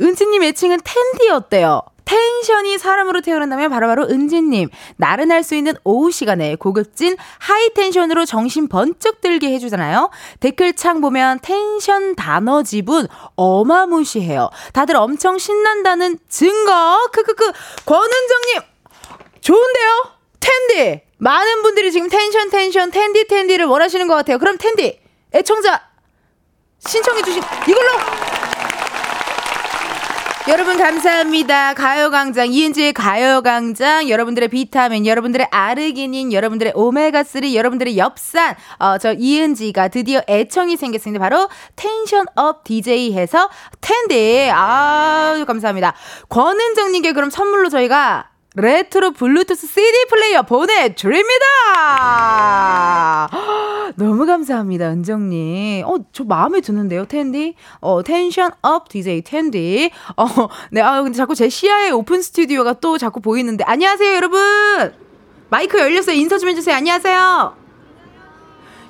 [0.00, 1.82] 은지님 애칭은 텐디였대요.
[2.08, 4.70] 텐션이 사람으로 태어난다면 바로 바로 은지님.
[4.96, 10.08] 나른할 수 있는 오후 시간에 고급진 하이텐션으로 정신 번쩍 들게 해주잖아요.
[10.40, 13.06] 댓글창 보면 텐션 단어 지분
[13.36, 14.48] 어마무시해요.
[14.72, 17.10] 다들 엄청 신난다는 증거.
[17.12, 17.52] 크크크.
[17.84, 18.62] 권은정님.
[19.42, 20.12] 좋은데요?
[20.40, 21.02] 텐디.
[21.18, 24.38] 많은 분들이 지금 텐션 텐션 텐디 텐디를 원하시는 것 같아요.
[24.38, 24.98] 그럼 텐디.
[25.34, 25.82] 애청자
[26.78, 28.27] 신청해주신 이걸로
[30.48, 31.74] 여러분 감사합니다.
[31.74, 38.56] 가요광장 이은지의 가요광장 여러분들의 비타민, 여러분들의 아르기닌, 여러분들의 오메가3, 여러분들의 엽산.
[38.78, 41.22] 어, 저 이은지가 드디어 애칭이 생겼습니다.
[41.22, 43.50] 바로 텐션 up DJ 해서
[43.82, 44.48] 텐디.
[44.50, 45.92] 아 감사합니다.
[46.30, 51.28] 권은정님께 그럼 선물로 저희가 레트로 블루투스 CD 플레이어 보내드립니다!
[53.98, 55.84] 너무 감사합니다, 은정님.
[55.84, 57.56] 어, 저 마음에 드는데요, 텐디?
[57.80, 59.90] 어, 텐션 up DJ 텐디.
[60.16, 60.24] 어,
[60.70, 63.64] 네, 아, 근데 자꾸 제 시야에 오픈 스튜디오가 또 자꾸 보이는데.
[63.64, 64.94] 안녕하세요, 여러분!
[65.50, 66.14] 마이크 열렸어요.
[66.14, 66.76] 인사 좀 해주세요.
[66.76, 67.56] 안녕하세요.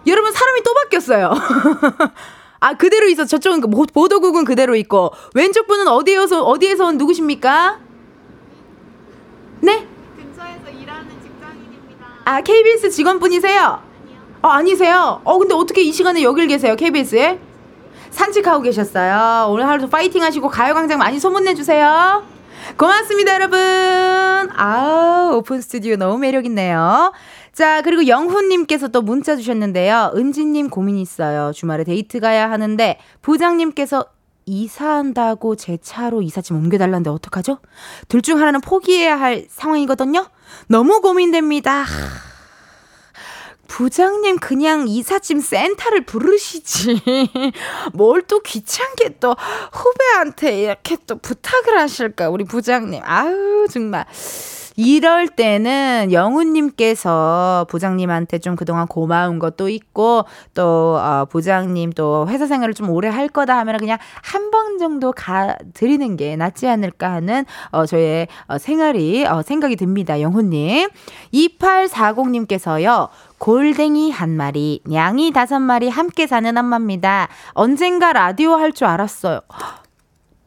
[0.07, 1.33] 여러분, 사람이 또 바뀌었어요.
[2.61, 3.25] 아, 그대로 있어.
[3.25, 5.12] 저쪽은 그 보도국은 그대로 있고.
[5.35, 7.81] 왼쪽 분은 어디에서, 어디에서 온 누구십니까?
[9.61, 9.88] 네?
[10.18, 12.07] 근처에서 일하는 직장인입니다.
[12.27, 13.88] 아, KBS 직원분이세요?
[14.42, 15.20] 어, 아니세요?
[15.24, 17.40] 어, 근데 어떻게 이 시간에 여길 계세요, KBS에?
[18.11, 19.48] 산책하고 계셨어요.
[19.51, 22.22] 오늘 하루도 파이팅 하시고 가요광장 많이 소문내주세요.
[22.77, 23.59] 고맙습니다, 여러분.
[24.57, 27.12] 아 오픈 스튜디오 너무 매력있네요.
[27.53, 30.12] 자, 그리고 영훈님께서 또 문자 주셨는데요.
[30.14, 31.53] 은지님 고민 있어요.
[31.53, 34.07] 주말에 데이트 가야 하는데, 부장님께서
[34.46, 37.59] 이사한다고 제 차로 이삿짐 옮겨달라는데 어떡하죠?
[38.09, 40.27] 둘 중 하나는 포기해야 할 상황이거든요?
[40.68, 41.85] 너무 고민됩니다.
[43.68, 47.00] 부장님 그냥 이삿짐 센터를 부르시지.
[47.94, 49.35] 뭘 또 귀찮게 또
[49.72, 53.00] 후배한테 이렇게 또 부탁을 하실까, 우리 부장님.
[53.04, 54.04] 아유, 정말.
[54.81, 62.75] 이럴 때는 영훈님께서 부장님한테 좀 그동안 고마운 것도 있고 또 어, 부장님 또 회사 생활을
[62.75, 67.45] 좀 오래 할 거다 하면 그냥 한 번 정도 가 드리는 게 낫지 않을까 하는
[67.73, 70.21] 어, 저의 어, 생활이 어, 생각이 듭니다.
[70.21, 70.88] 영훈님
[71.35, 73.09] 2840님께서요.
[73.38, 77.29] 골댕이 한 마리, 냥이 다섯 마리 함께 사는 엄마입니다.
[77.53, 79.41] 언젠가 라디오 할 줄 알았어요.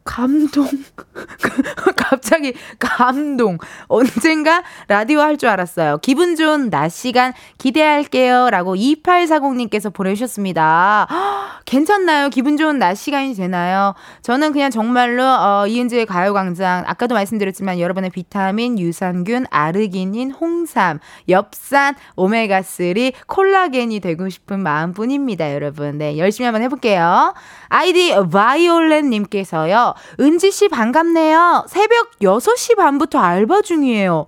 [0.04, 0.68] 감동.
[1.96, 3.58] 갑자기 감동.
[3.88, 5.98] 언젠가 라디오 할 줄 알았어요.
[6.02, 8.50] 기분 좋은 낮 시간 기대할게요.
[8.50, 11.08] 라고 2840님께서 보내주셨습니다.
[11.64, 12.28] 괜찮나요?
[12.28, 13.94] 기분 좋은 낮 시간이 되나요?
[14.22, 23.12] 저는 그냥 정말로, 어, 이은지의 가요광장, 아까도 말씀드렸지만 여러분의 비타민, 유산균, 아르기닌, 홍삼, 엽산, 오메가3,
[23.26, 25.98] 콜라겐이 되고 싶은 마음 뿐입니다, 여러분.
[25.98, 27.34] 네, 열심히 한번 해볼게요.
[27.68, 29.91] 아이디 바이올렛님께서요.
[30.20, 31.64] 은지 씨 반갑네요.
[31.68, 34.26] 새벽 6시 반부터 알바 중이에요.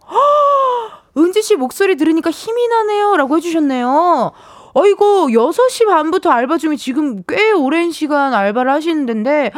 [1.16, 3.16] 은지 씨 목소리 들으니까 힘이 나네요.
[3.16, 4.33] 라고 해 주셨네요.
[4.77, 9.53] 어이고, 6시 반부터 알바 중에 지금 꽤 오랜 시간 알바를 하시는데,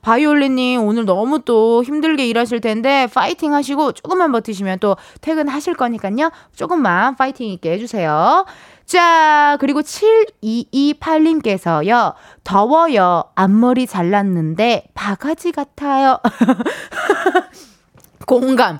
[0.00, 6.30] 바이올린님 오늘 너무 또 힘들게 일하실 텐데, 파이팅 하시고, 조금만 버티시면 또 퇴근하실 거니까요.
[6.56, 8.46] 조금만 파이팅 있게 해주세요.
[8.92, 12.12] 자, 그리고 7228님께서요,
[12.44, 13.24] 더워요.
[13.34, 16.20] 앞머리 잘랐는데, 바가지 같아요.
[18.28, 18.78] 공감.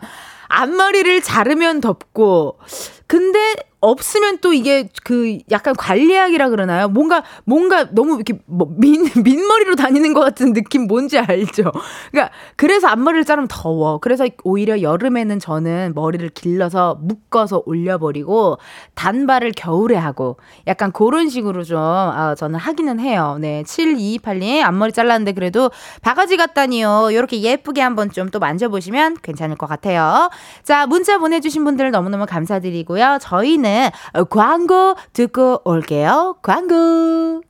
[0.49, 2.59] 앞머리를 자르면 덥고,
[3.07, 6.89] 근데 없으면 또 이게 그 약간 관리학이라 그러나요?
[6.89, 11.71] 뭔가 뭔가 너무 이렇게 뭐민 민머리로 다니는 것 같은 느낌 뭔지 알죠?
[12.11, 13.99] 그러니까 그래서 앞머리를 자르면 더워.
[13.99, 18.59] 그래서 오히려 여름에는 저는 머리를 길러서 묶어서 올려버리고
[18.95, 23.37] 단발을 겨울에 하고 약간 그런 식으로 좀 아, 저는 하기는 해요.
[23.41, 27.11] 네, 7228님 앞머리 잘랐는데 그래도 바가지 같다니요.
[27.13, 30.31] 이렇게 예쁘게 한번 좀 또 만져보시면 괜찮을 것 같아요.
[30.63, 33.19] 자 문자 보내주신 분들 너무너무 감사드리고요.
[33.21, 33.91] 저희는 시간에
[34.29, 36.37] 광고 듣고 올게요.
[36.43, 37.43] 광고.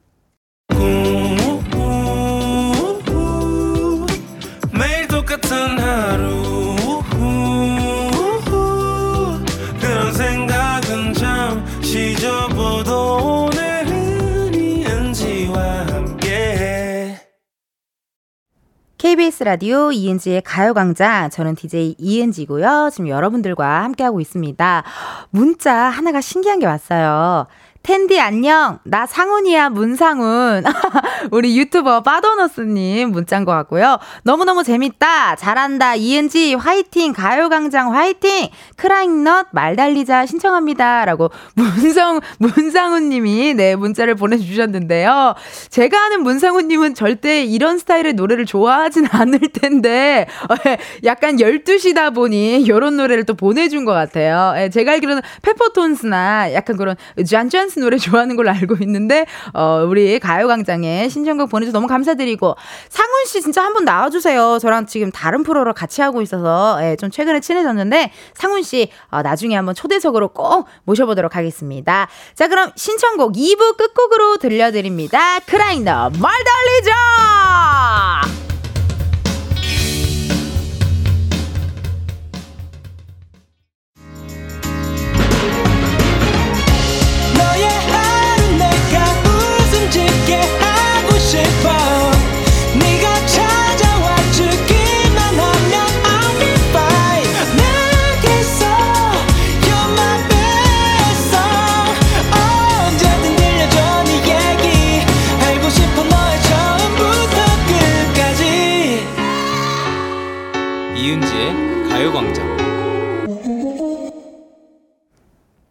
[19.03, 21.31] KBS 라디오 이은지의 가요광장.
[21.31, 22.91] 저는 DJ 이은지고요.
[22.93, 24.85] 지금 여러분들과 함께하고 있습니다.
[25.31, 27.49] 문자 하나가 신기한 게 왔어요.
[27.83, 28.79] 텐디 안녕.
[28.85, 30.63] 나 상훈이야, 문상훈.
[31.33, 33.99] 우리 유튜버 빠더너스님 문자인 것 같고요.
[34.23, 35.35] 너무너무 재밌다.
[35.35, 35.97] 잘한다.
[35.97, 37.13] 이은지 화이팅.
[37.13, 38.49] 가요광장 화이팅.
[38.77, 41.05] 크라잉넛 말 달리자 신청합니다.
[41.07, 45.35] 라고 문상, 문상훈님이 네, 문자를 보내주셨는데요.
[45.71, 50.27] 제가 아는 문상훈님은 절대 이런 스타일의 노래를 좋아하진 않을 텐데,
[51.05, 54.55] 약간 12시다 보니 이런 노래를 또 보내준 것 같아요.
[54.57, 60.19] 예, 제가 알기로는 페퍼톤스나 약간 그런 짠짠 댄스 노래 좋아하는 걸로 알고 있는데 어 우리
[60.19, 62.57] 가요광장에 신청곡 보내줘서 너무 감사드리고
[62.89, 64.59] 상훈 씨 진짜 한번 나와주세요.
[64.61, 69.57] 저랑 지금 다른 프로를 같이 하고 있어서 예, 좀 최근에 친해졌는데 상훈 씨 어, 나중에
[69.57, 72.09] 한번 초대석으로 꼭 모셔보도록 하겠습니다.
[72.35, 75.41] 자 그럼 신청곡 2부 끝곡으로 들려드립니다.
[75.41, 77.72] 크라잉더 말 달리자.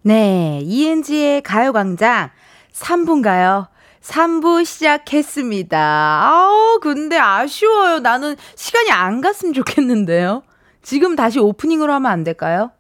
[0.04, 2.32] 네, 이은지의 가요광장
[2.74, 3.68] 3부인가요?
[4.02, 5.78] 3부 시작했습니다.
[5.80, 8.00] 아우, 근데 아쉬워요.
[8.00, 10.42] 나는 시간이 안 갔으면 좋겠는데요.
[10.82, 12.72] 지금 다시 오프닝으로 하면 안 될까요?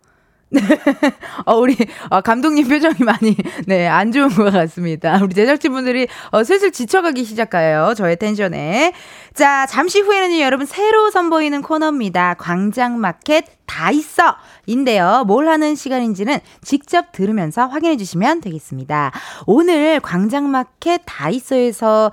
[0.51, 0.61] 네.
[1.45, 1.77] 어, 우리,
[2.09, 3.37] 어, 감독님 표정이 많이,
[3.67, 5.17] 네, 안 좋은 것 같습니다.
[5.23, 7.93] 우리 제작진분들이, 어, 슬슬 지쳐가기 시작해요.
[7.95, 8.91] 저의 텐션에.
[9.33, 12.33] 자, 잠시 후에는 여러분 새로 선보이는 코너입니다.
[12.33, 14.35] 광장마켓 다 있어!
[14.65, 15.23] 인데요.
[15.25, 19.11] 뭘 하는 시간인지는 직접 들으면서 확인해 주시면 되겠습니다.
[19.45, 22.11] 오늘 광장마켓 다 있어에서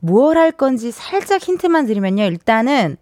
[0.00, 2.24] 무얼 할 건지 살짝 힌트만 드리면요.
[2.24, 2.96] 일단은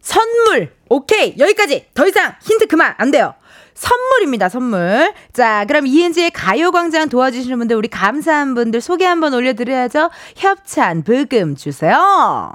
[0.00, 0.72] 선물!
[0.88, 1.34] 오케이!
[1.36, 1.86] 여기까지!
[1.94, 2.94] 더 이상 힌트 그만!
[2.96, 3.34] 안 돼요.
[3.80, 5.12] 선물입니다, 선물.
[5.32, 10.10] 자, 그럼 이은지의 가요광장 도와주시는 분들, 우리 감사한 분들 소개 한번 올려드려야죠.
[10.36, 12.52] 협찬, 브금 주세요.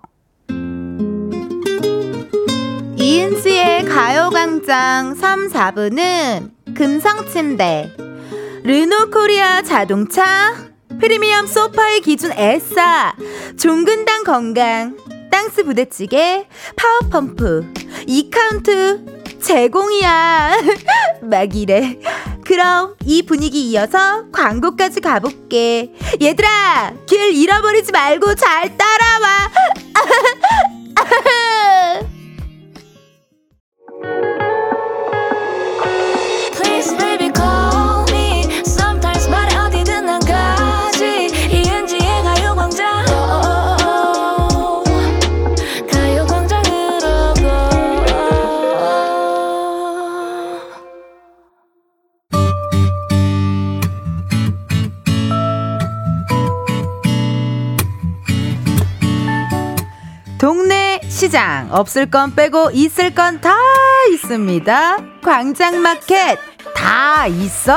[2.97, 7.91] 이은지의 가요광장 3, 4부는 금성침대,
[8.63, 10.53] 르노코리아 자동차,
[10.99, 13.15] 프리미엄 소파의 기준 에싸,
[13.59, 14.95] 종근당 건강,
[15.31, 17.73] 땅스 부대찌개, 파워펌프,
[18.05, 19.14] 이카운트,
[19.45, 20.57] 제공이야.
[21.21, 21.99] 막 이래.
[22.43, 25.93] 그럼 이 분위기 이어서 광고까지 가볼게.
[26.19, 29.51] 얘들아, 길 잃어버리지 말고 잘 따라와.
[60.45, 63.57] 동네 시장 없을 건 빼고 있을 건 다
[64.11, 64.97] 있습니다.
[65.23, 66.37] 광장마켓
[66.75, 67.73] 다 있어.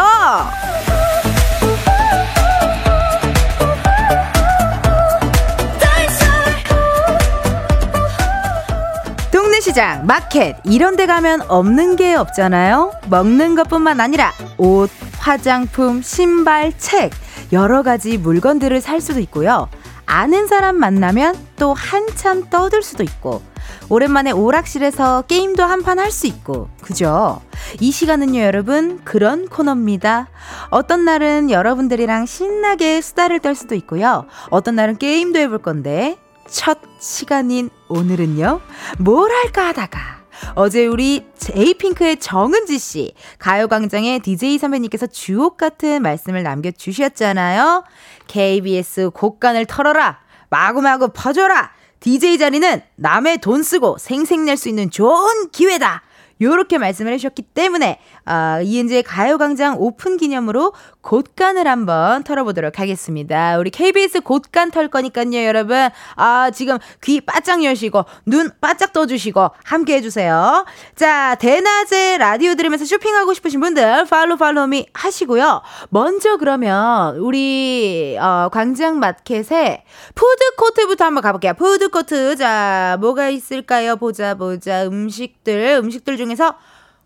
[9.30, 12.92] 동네 시장, 마켓 이런 데 가면 없는 게 없잖아요.
[13.08, 17.12] 먹는 것뿐만 아니라 옷, 화장품, 신발, 책
[17.50, 19.68] 여러 가지 물건들을 살 수도 있고요.
[20.09, 23.42] 아는 사람 만나면 또 한참 떠들 수도 있고
[23.90, 27.40] 오랜만에 오락실에서 게임도 한 판 할 수 있고 그죠?
[27.80, 30.28] 이 시간은요 여러분 그런 코너입니다.
[30.70, 34.24] 어떤 날은 여러분들이랑 신나게 수다를 떨 수도 있고요.
[34.50, 38.61] 어떤 날은 게임도 해볼 건데 첫 시간인 오늘은요
[38.98, 40.17] 뭘 할까 하다가
[40.55, 47.84] 어제 우리 에이핑크의 정은지 씨, 가요광장의 DJ 선배님께서 주옥 같은 말씀을 남겨주셨잖아요.
[48.26, 50.20] KBS 곡간을 털어라!
[50.51, 51.72] 마구마구 퍼줘라!
[52.01, 56.03] DJ 자리는 남의 돈 쓰고 생색낼 수 있는 좋은 기회다!
[56.41, 63.57] 요렇게 말씀을 해주셨기 때문에 아, 이은지의 가요광장 오픈 기념으로 곳간을 한번 털어보도록 하겠습니다.
[63.57, 65.89] 우리 KBS 곳간 털 거니까요, 여러분.
[66.16, 70.66] 아, 지금 귀 바짝 여시고, 눈 바짝 떠주시고, 함께 해주세요.
[70.95, 75.62] 자, 대낮에 라디오 들으면서 쇼핑하고 싶으신 분들, 팔로 팔로미 하시고요.
[75.89, 81.55] 먼저 그러면, 우리, 어, 광장 마켓에 푸드코트부터 한번 가볼게요.
[81.55, 82.37] 푸드코트.
[82.37, 83.97] 자, 뭐가 있을까요?
[83.97, 84.85] 보자, 보자.
[84.85, 86.57] 음식들, 음식들 중에서,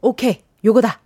[0.00, 1.01] 오케이, 요거다.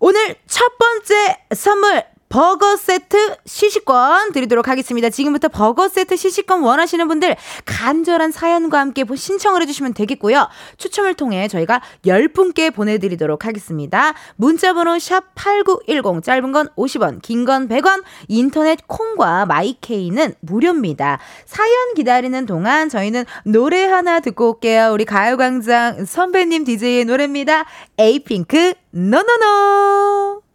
[0.00, 5.08] 오늘 첫 번째 선물 버거 세트 시식권 드리도록 하겠습니다.
[5.10, 10.48] 지금부터 버거 세트 시식권 원하시는 분들 간절한 사연과 함께 신청을 해주시면 되겠고요.
[10.76, 14.14] 추첨을 통해 저희가 10분께 보내드리도록 하겠습니다.
[14.36, 21.18] 문자번호 샵8910 짧은 건 50원 긴 건 100원 인터넷 콩과 마이케이는 무료입니다.
[21.46, 24.90] 사연 기다리는 동안 저희는 노래 하나 듣고 올게요.
[24.92, 27.64] 우리 가요광장 선배님 DJ의 노래입니다.
[27.96, 30.47] 에이핑크 노노노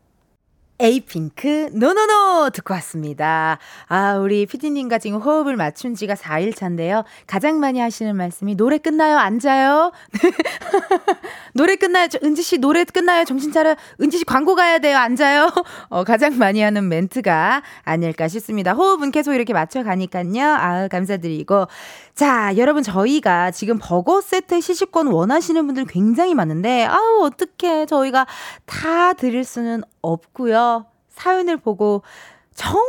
[0.80, 3.60] 에이핑크 노노노 듣고 왔습니다.
[3.88, 7.04] 아, 우리 피디님과 지금 호흡을 맞춘 지가 4일 차인데요.
[7.28, 9.18] 가장 많이 하시는 말씀이 노래 끝나요?
[9.18, 9.92] 앉아요?
[11.54, 12.08] 노래 끝나요?
[12.24, 13.24] 은지 씨 노래 끝나요?
[13.24, 13.76] 정신 차려.
[14.02, 14.98] 은지 씨 광고 가야 돼요?
[14.98, 15.52] 앉아요?
[15.90, 18.74] 어, 가장 많이 하는 멘트가 아닐까 싶습니다.
[18.74, 20.44] 호흡은 계속 이렇게 맞춰 가니까요.
[20.44, 21.68] 아, 감사드리고.
[22.16, 28.28] 자, 여러분 저희가 지금 버거 세트 시식권 원하시는 분들 굉장히 많은데 아우 어떻게 저희가
[28.66, 30.86] 다 드릴 수는 없고요.
[31.10, 32.04] 사연을 보고
[32.54, 32.84] 정말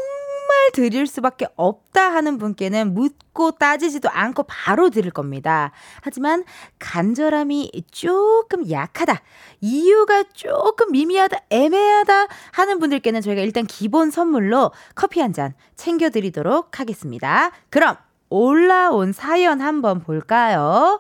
[0.75, 5.73] 드릴 수밖에 없다 하는 분께는 묻고 따지지도 않고 바로 드릴 겁니다.
[6.03, 6.45] 하지만
[6.79, 9.23] 간절함이 조금 약하다.
[9.61, 17.51] 이유가 조금 미미하다, 애매하다 하는 분들께는 저희가 일단 기본 선물로 커피 한 잔 챙겨드리도록 하겠습니다.
[17.71, 17.97] 그럼
[18.31, 20.99] 올라온 사연 한번 볼까요?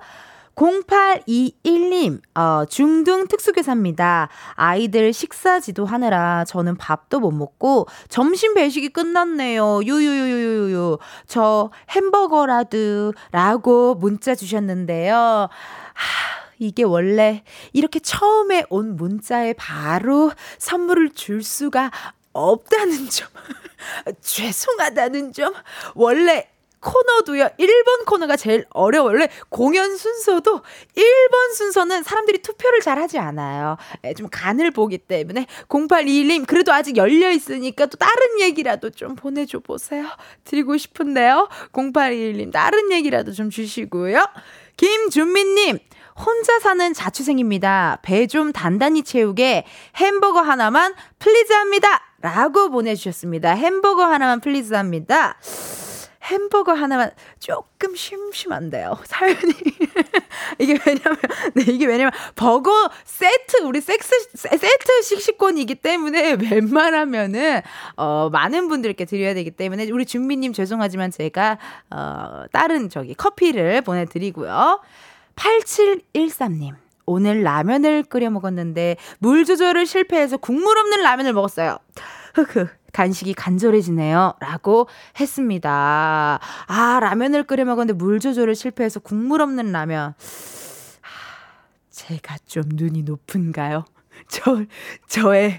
[0.54, 4.28] 0821님, 어, 중등 특수교사입니다.
[4.54, 9.80] 아이들 식사 지도하느라 저는 밥도 못 먹고 점심 배식이 끝났네요.
[9.84, 10.98] 유유유유유.
[11.26, 15.16] 저 햄버거라도 라고 문자 주셨는데요.
[15.16, 15.48] 하,
[16.58, 17.42] 이게 원래
[17.72, 21.90] 이렇게 처음에 온 문자에 바로 선물을 줄 수가
[22.32, 23.28] 없다는 점.
[24.20, 25.52] 죄송하다는 점.
[25.94, 26.48] 원래
[26.84, 27.48] 코너도요.
[27.58, 29.14] 1번 코너가 제일 어려워요.
[29.14, 30.60] 원래 공연 순서도
[30.96, 33.76] 1번 순서는 사람들이 투표를 잘 하지 않아요.
[34.04, 39.60] 예, 좀 간을 보기 때문에 0821님 그래도 아직 열려 있으니까 또 다른 얘기라도 좀 보내줘
[39.60, 40.04] 보세요.
[40.44, 41.48] 드리고 싶은데요.
[41.72, 44.24] 0821님 다른 얘기라도 좀 주시고요.
[44.76, 45.78] 김준민님
[46.16, 47.98] 혼자 사는 자취생입니다.
[48.02, 49.64] 배 좀 단단히 채우게
[49.96, 52.02] 햄버거 하나만 please 합니다.
[52.20, 53.50] 라고 보내주셨습니다.
[53.50, 55.36] 햄버거 하나만 please 합니다.
[56.24, 58.98] 햄버거 하나만 조금 심심한데요.
[59.04, 59.52] 사연이.
[60.58, 61.18] 이게 왜냐면,
[61.54, 67.60] 네, 이게 왜냐면, 버거 세트, 우리 섹스, 세트 시식권이기 때문에 웬만하면은,
[67.96, 71.58] 어, 많은 분들께 드려야 되기 때문에, 우리 준비님 죄송하지만 제가,
[71.90, 74.80] 어, 다른 저기 커피를 보내드리고요.
[75.36, 76.74] 8713님.
[77.06, 81.78] 오늘 라면을 끓여 먹었는데, 물 조절을 실패해서 국물 없는 라면을 먹었어요.
[82.34, 82.84] 흑흑.
[82.92, 84.34] 간식이 간절해지네요.
[84.38, 84.86] 라고
[85.18, 86.38] 했습니다.
[86.66, 90.14] 아, 라면을 끓여 먹었는데 물 조절을 실패해서 국물 없는 라면.
[91.90, 93.84] 제가 좀 눈이 높은가요?
[94.28, 94.62] 저,
[95.08, 95.58] 저의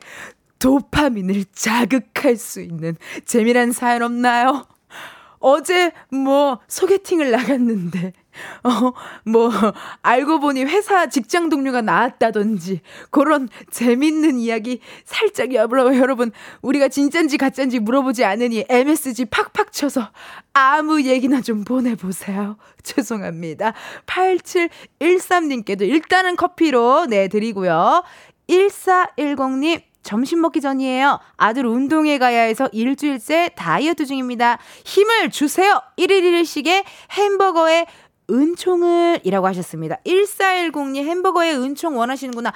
[0.59, 2.95] 도파민을 자극할 수 있는
[3.26, 4.65] 재미난 사연 없나요?
[5.39, 8.13] 어제 뭐 소개팅을 나갔는데
[8.63, 9.51] 어, 뭐,
[10.01, 16.31] 알고 보니 회사 직장 동료가 나왔다든지, 그런 재밌는 이야기 살짝 여러분,
[16.61, 20.09] 우리가 진짠지 가짠지 물어보지 않으니 MSG 팍팍 쳐서
[20.53, 22.57] 아무 얘기나 좀 보내보세요.
[22.83, 23.73] 죄송합니다.
[24.05, 28.03] 8713님께도 일단은 커피로 내드리고요.
[28.49, 31.19] 1410님, 점심 먹기 전이에요.
[31.36, 34.59] 아들 운동회 가야 해서 일주일째 다이어트 중입니다.
[34.86, 35.81] 힘을 주세요.
[35.97, 37.88] 1일 1일씩의 햄버거에
[38.30, 39.97] 은총을 이라고 하셨습니다.
[40.05, 42.53] 1410님 햄버거에 은총 원하시는구나.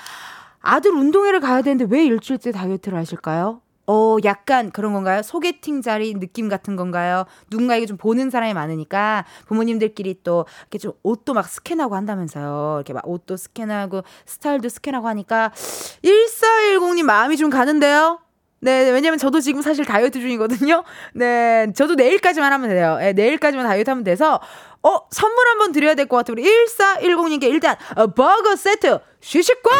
[0.61, 3.61] 아들 운동회를 가야 되는데 왜 일주일째 다이어트를 하실까요?
[3.91, 5.23] 어, 약간 그런 건가요?
[5.23, 7.25] 소개팅 자리 느낌 같은 건가요?
[7.49, 12.75] 누군가에게 좀 보는 사람이 많으니까 부모님들끼리 또 이렇게 좀 옷도 막 스캔하고 한다면서요.
[12.77, 15.51] 이렇게 막 옷도 스캔하고 스타일도 스캔하고 하니까
[16.03, 18.19] 1410님 마음이 좀 가는데요?
[18.61, 20.83] 네, 왜냐면 저도 지금 사실 다이어트 중이거든요.
[21.13, 22.97] 네, 저도 내일까지만 하면 돼요.
[22.99, 24.39] 네, 내일까지만 다이어트 하면 돼서,
[24.83, 26.33] 어, 선물 한번 드려야 될 것 같아요.
[26.33, 29.73] 우리 1410님께 일단, 어, 버거 세트, 시식권!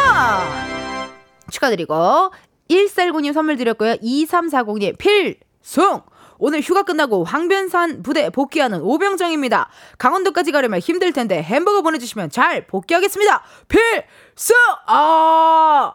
[1.50, 2.32] 축하드리고,
[2.70, 3.94] 1419님 선물 드렸고요.
[3.96, 6.00] 2340님, 필승!
[6.42, 9.68] 오늘 휴가 끝나고 황변산 부대 복귀하는 오병정입니다.
[9.98, 13.42] 강원도까지 가려면 힘들 텐데 햄버거 보내주시면 잘 복귀하겠습니다.
[13.68, 14.56] 필승!
[14.86, 15.92] 아,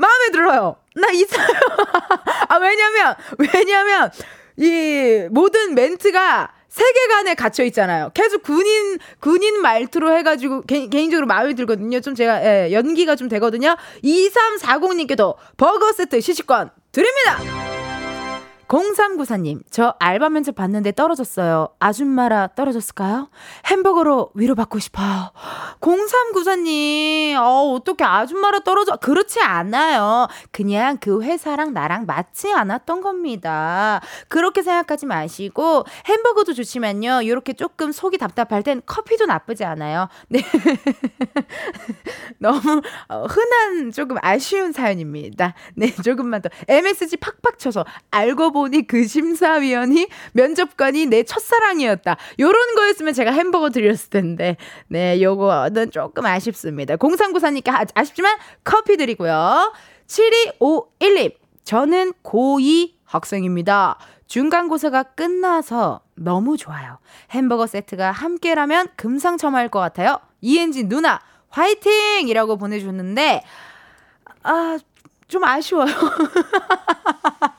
[0.00, 0.76] 마음에 들어요.
[0.94, 1.46] 나 있어요.
[2.48, 4.10] 아, 왜냐면, 왜냐면,
[4.56, 8.10] 이 모든 멘트가 세계관에 갇혀 있잖아요.
[8.14, 12.00] 계속 군인 군인 말투로 해가지고 개, 인적으로 마음에 들거든요.
[12.00, 13.76] 좀 제가 예, 연기가 좀 되거든요.
[14.04, 17.69] 2340님께도 버거 세트 시식권 드립니다.
[18.70, 21.70] 0394님, 저 알바 면접 봤는데 떨어졌어요.
[21.80, 23.28] 아줌마라 떨어졌을까요?
[23.66, 25.32] 햄버거로 위로받고 싶어요.
[25.80, 28.94] 0394님, 어, 어떻게 아줌마라 떨어져?
[28.96, 30.28] 그렇지 않아요.
[30.52, 34.00] 그냥 그 회사랑 나랑 맞지 않았던 겁니다.
[34.28, 37.22] 그렇게 생각하지 마시고, 햄버거도 좋지만요.
[37.22, 40.08] 이렇게 조금 속이 답답할 땐 커피도 나쁘지 않아요.
[40.28, 40.42] 네.
[42.38, 45.54] 너무 어, 흔한 조금 아쉬운 사연입니다.
[45.74, 46.50] 네, 조금만 더.
[46.68, 52.16] MSG 팍팍 쳐서 알고 보니 그 심사위원이 면접관이 내 첫사랑이었다.
[52.38, 54.56] 요런 거였으면 제가 햄버거 드렸을 텐데.
[54.88, 56.96] 네, 요거는 조금 아쉽습니다.
[56.96, 59.72] 0394니까 아, 아쉽지만 커피 드리고요.
[60.06, 61.34] 7251님,
[61.64, 63.98] 저는 고2 학생입니다.
[64.26, 66.98] 중간고사가 끝나서 너무 좋아요.
[67.30, 70.18] 햄버거 세트가 함께라면 금상첨화일 것 같아요.
[70.40, 72.28] 이엔진 누나, 화이팅!
[72.28, 73.42] 이라고 보내주셨는데,
[74.42, 74.78] 아,
[75.28, 75.86] 좀 아쉬워요.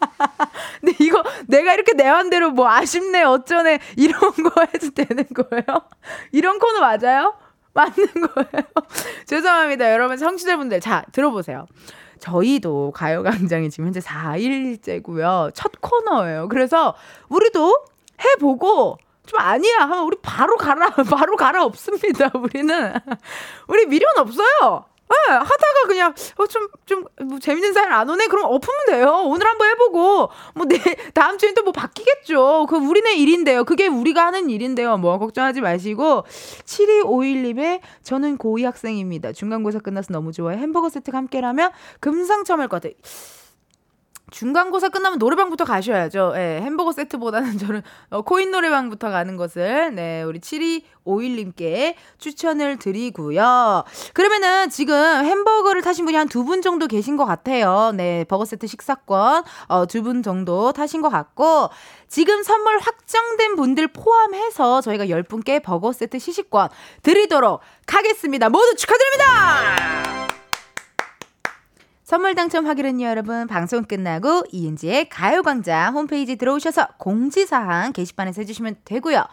[0.81, 5.63] 근데 이거 내가 이렇게 내 맘대로 뭐 아쉽네, 어쩌네, 이런 거 해도 되는 거예요?
[6.31, 7.35] 이런 코너 맞아요?
[7.73, 8.63] 맞는 거예요?
[9.25, 9.93] 죄송합니다.
[9.93, 10.81] 여러분, 청취자분들.
[10.81, 11.67] 자, 들어보세요.
[12.19, 15.51] 저희도 가요광장이 지금 현재 4일째고요.
[15.53, 16.49] 첫 코너예요.
[16.49, 16.95] 그래서
[17.29, 17.85] 우리도
[18.23, 22.93] 해보고 좀 아니야 하면 우리 바로 가라 바로 가라 없습니다 우리는
[23.67, 24.85] 우리 미련 없어요
[25.27, 28.27] 네, 하다가 그냥 어, 좀좀 뭐 재밌는 사연 안 오네?
[28.27, 29.21] 그럼 엎으면 돼요.
[29.25, 30.29] 오늘 한번 해보고.
[30.55, 30.77] 뭐 내
[31.13, 32.65] 다음 주엔 또 뭐 바뀌겠죠.
[32.69, 33.63] 그 우리네 일인데요.
[33.65, 34.97] 그게 우리가 하는 일인데요.
[34.97, 36.23] 뭐 걱정하지 마시고.
[36.65, 39.31] 7251님의 저는 고2 학생입니다.
[39.33, 40.57] 중간고사 끝나서 너무 좋아요.
[40.57, 42.93] 햄버거 세트가 함께라면 금상첨화일 것 같아요
[44.31, 46.33] 중간고사 끝나면 노래방부터 가셔야죠.
[46.35, 53.83] 예, 햄버거 세트보다는 저는 어, 코인 노래방부터 가는 것을 네, 우리 7251님께 추천을 드리고요.
[54.13, 57.91] 그러면은 지금 햄버거를 타신 분이 한 두 분 정도 계신 것 같아요.
[57.93, 61.69] 네, 버거 세트 식사권 어, 두 분 정도 타신 것 같고
[62.07, 66.69] 지금 선물 확정된 분들 포함해서 저희가 10분께 버거 세트 시식권
[67.03, 68.49] 드리도록 하겠습니다.
[68.49, 70.20] 모두 축하드립니다!
[72.11, 73.47] 선물 당첨 확인은요, 여러분.
[73.47, 79.23] 방송 끝나고 이은지의 가요광장 홈페이지 들어오셔서 공지사항 게시판에서 해주시면 되고요.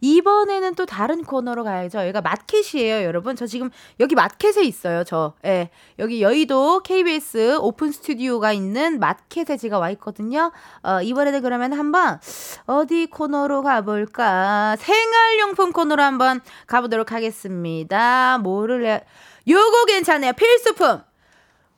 [0.00, 2.00] 이번에는 또 다른 코너로 가야죠.
[2.00, 3.36] 여기가 마켓이에요, 여러분.
[3.36, 3.70] 저 지금
[4.00, 5.34] 여기 마켓에 있어요, 저.
[5.44, 5.70] 예.
[6.00, 10.50] 여기 여의도 KBS 오픈 스튜디오가 있는 마켓에 제가 와 있거든요.
[10.82, 12.18] 어, 이번에는 그러면 한번
[12.66, 14.74] 어디 코너로 가볼까?
[14.80, 18.38] 생활용품 코너로 한번 가보도록 하겠습니다.
[18.38, 19.04] 뭐를 해?
[19.46, 20.32] 요거 괜찮아요.
[20.32, 21.13] 필수품.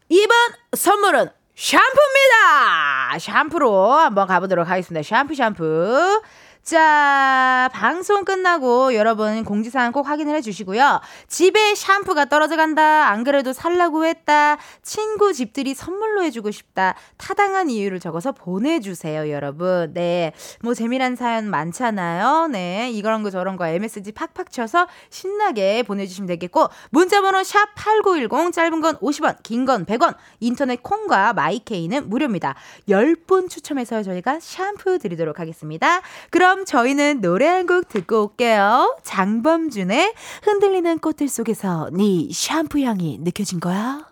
[0.08, 0.36] 이번
[0.76, 3.18] 선물은 샴푸입니다.
[3.18, 5.02] 샴푸로 한번 가보도록 하겠습니다.
[5.02, 6.22] 샴푸 샴푸.
[6.66, 11.00] 자, 방송 끝나고 여러분 공지사항 꼭 확인을 해주시고요.
[11.28, 13.08] 집에 샴푸가 떨어져 간다.
[13.08, 14.56] 안 그래도 살라고 했다.
[14.82, 16.96] 친구 집들이 선물로 해주고 싶다.
[17.18, 19.94] 타당한 이유를 적어서 보내주세요, 여러분.
[19.94, 20.32] 네.
[20.60, 22.48] 뭐 재미난 사연 많잖아요.
[22.48, 22.90] 네.
[22.90, 29.40] 이런 거 저런 거 MSG 팍팍 쳐서 신나게 보내주시면 되겠고, 문자번호 샵8910, 짧은 건 50원,
[29.44, 32.56] 긴 건 100원, 인터넷 콩과 마이케이는 무료입니다.
[32.88, 36.00] 10분 추첨해서 저희가 샴푸 드리도록 하겠습니다.
[36.30, 38.96] 그럼 그럼 저희는 노래 한 곡 듣고 올게요.
[39.02, 44.06] 장범준의 흔들리는 꽃들 속에서 네 샴푸 향이 느껴진 거야?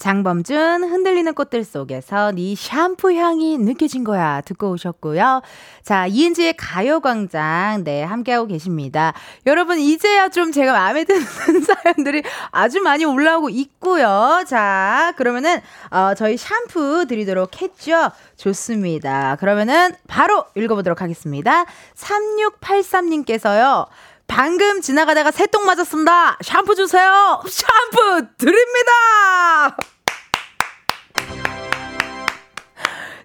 [0.00, 5.42] 장범준 흔들리는 꽃들 속에서 네 샴푸 향이 느껴진 거야 듣고 오셨고요.
[5.82, 9.12] 자 이은지의 가요광장 네 함께하고 계십니다.
[9.46, 11.20] 여러분 이제야 좀 제가 마음에 드는
[11.62, 14.42] 사연들이 아주 많이 올라오고 있고요.
[14.48, 18.10] 자 그러면은 어, 저희 샴푸 드리도록 했죠.
[18.38, 19.36] 좋습니다.
[19.36, 21.66] 그러면은 바로 읽어보도록 하겠습니다.
[21.94, 23.86] 3683님께서요.
[24.26, 26.38] 방금 지나가다가 새똥 맞았습니다.
[26.40, 27.42] 샴푸 주세요.
[27.44, 29.76] 샴푸 드립니다.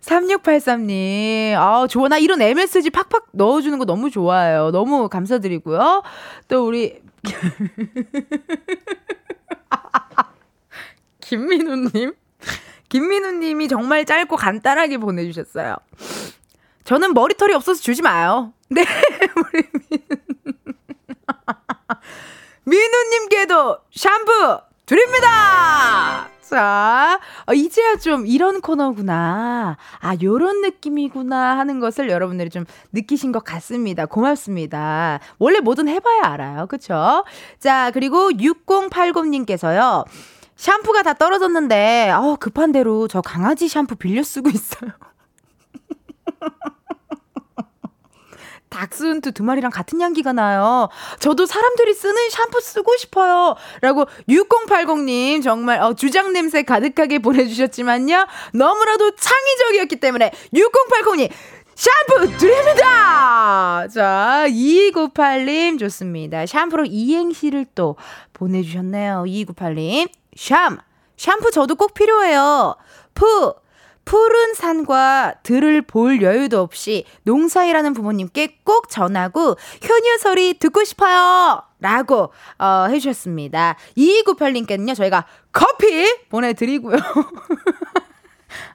[0.06, 2.08] 3683님, 아, 좋아.
[2.08, 4.72] 나 이런 MSG 팍팍 넣어주는 거 너무 좋아요.
[4.72, 6.04] 너무 감사드리고요.
[6.48, 7.02] 또 우리,
[11.22, 12.14] 김민우님.
[12.90, 15.76] 김민우님이 정말 짧고 간단하게 보내주셨어요.
[16.84, 18.54] 저는 머리털이 없어서 주지 마요.
[18.70, 18.86] 네,
[19.36, 20.04] 우리 민우.
[22.64, 26.30] 민우님께도 샴푸 드립니다!
[26.50, 29.78] 자, 어, 이제야 좀 이런 코너구나.
[30.00, 34.06] 아, 요런 느낌이구나 하는 것을 여러분들이 좀 느끼신 것 같습니다.
[34.06, 35.20] 고맙습니다.
[35.40, 36.68] 원래 뭐든 해봐야 알아요.
[36.68, 37.26] 그쵸?
[37.60, 40.06] 자, 그리고 6080님께서요.
[40.56, 44.92] 샴푸가 다 떨어졌는데, 어, 급한 대로 저 강아지 샴푸 빌려 쓰고 있어요.
[48.76, 50.90] 닥스훈트 두 마리랑 같은 향기가 나요.
[51.20, 53.56] 저도 사람들이 쓰는 샴푸 쓰고 싶어요.
[53.82, 58.28] 라고 6080님 정말 어, 주장 냄새 가득하게 보내주셨지만요.
[58.54, 61.30] 너무나도 창의적이었기 때문에 6080님
[61.76, 63.86] 샴푸 드립니다!
[63.94, 66.46] 자, 2298님 좋습니다.
[66.46, 67.98] 샴푸로 이행시를 또
[68.34, 69.24] 보내주셨네요.
[69.28, 70.10] 2298님.
[70.38, 70.78] 샴!
[71.18, 72.76] 샴푸 저도 꼭 필요해요.
[73.14, 73.56] 푸!
[74.06, 81.62] 푸른 산과 들을 볼 여유도 없이 농사일하는 부모님께 꼭 전하고 효녀 소리 듣고 싶어요.
[81.80, 83.76] 라고 어, 해주셨습니다.
[83.98, 86.98] 2298님께는요, 저희가 커피 보내드리고요.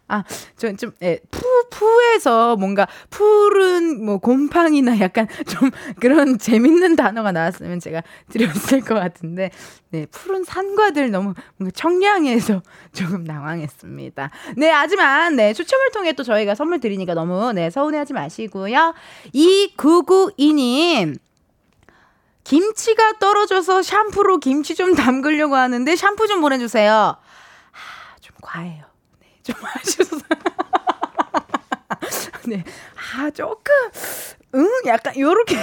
[0.08, 0.24] 아,
[0.58, 5.70] 좀, 좀, 예, 푸, 푸에서 뭔가 푸른 뭐 곰팡이나 약간 좀
[6.00, 9.50] 그런 재밌는 단어가 나왔으면 제가 드렸을 것 같은데,
[9.90, 12.62] 네, 푸른 산과들 너무 뭔가 청량해서
[12.92, 14.30] 조금 당황했습니다.
[14.56, 18.94] 네, 하지만, 네, 추첨을 통해 또 저희가 선물 드리니까 너무, 네, 서운해하지 마시고요.
[19.34, 21.18] 2992님.
[22.42, 26.92] 김치가 떨어져서 샴푸로 김치 좀 담그려고 하는데 샴푸 좀 보내주세요.
[26.92, 28.89] 아, 좀 과해요.
[29.50, 30.16] 좀 하셔서.
[32.46, 32.64] 네.
[33.16, 33.72] 아, 조금,
[34.54, 35.56] 응, 약간, 요렇게,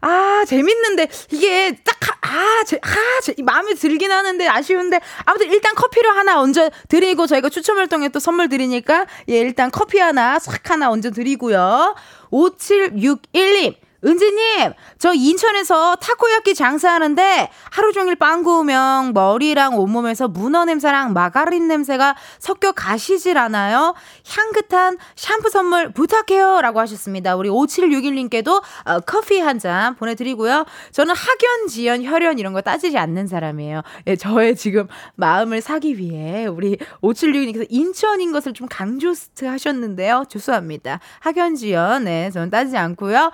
[0.00, 6.16] 아, 재밌는데, 이게 딱, 아, 제, 아, 제, 마음에 들긴 하는데, 아쉬운데, 아무튼 일단 커피를
[6.16, 10.90] 하나 얹어 드리고, 저희가 추첨을 통해 또 선물 드리니까, 예, 일단 커피 하나, 싹 하나
[10.90, 11.94] 얹어 드리고요.
[12.30, 13.74] 5761님.
[14.04, 22.16] 은지님, 저 인천에서 타코야끼 장사하는데 하루 종일 빵 구우면 머리랑 온몸에서 문어 냄새랑 마가린 냄새가
[22.38, 23.94] 섞여 가시질 않아요?
[24.26, 26.60] 향긋한 샴푸 선물 부탁해요.
[26.62, 27.36] 라고 하셨습니다.
[27.36, 30.64] 우리 5761님께도 어, 커피 한 잔 보내드리고요.
[30.92, 33.82] 저는 학연, 지연, 혈연 이런 거 따지지 않는 사람이에요.
[34.06, 34.86] 예, 저의 지금
[35.16, 40.24] 마음을 사기 위해 우리 5761님께서 인천인 것을 좀 강조스트 하셨는데요.
[40.28, 41.00] 죄송합니다.
[41.18, 43.32] 학연, 지연, 네, 저는 따지지 않고요.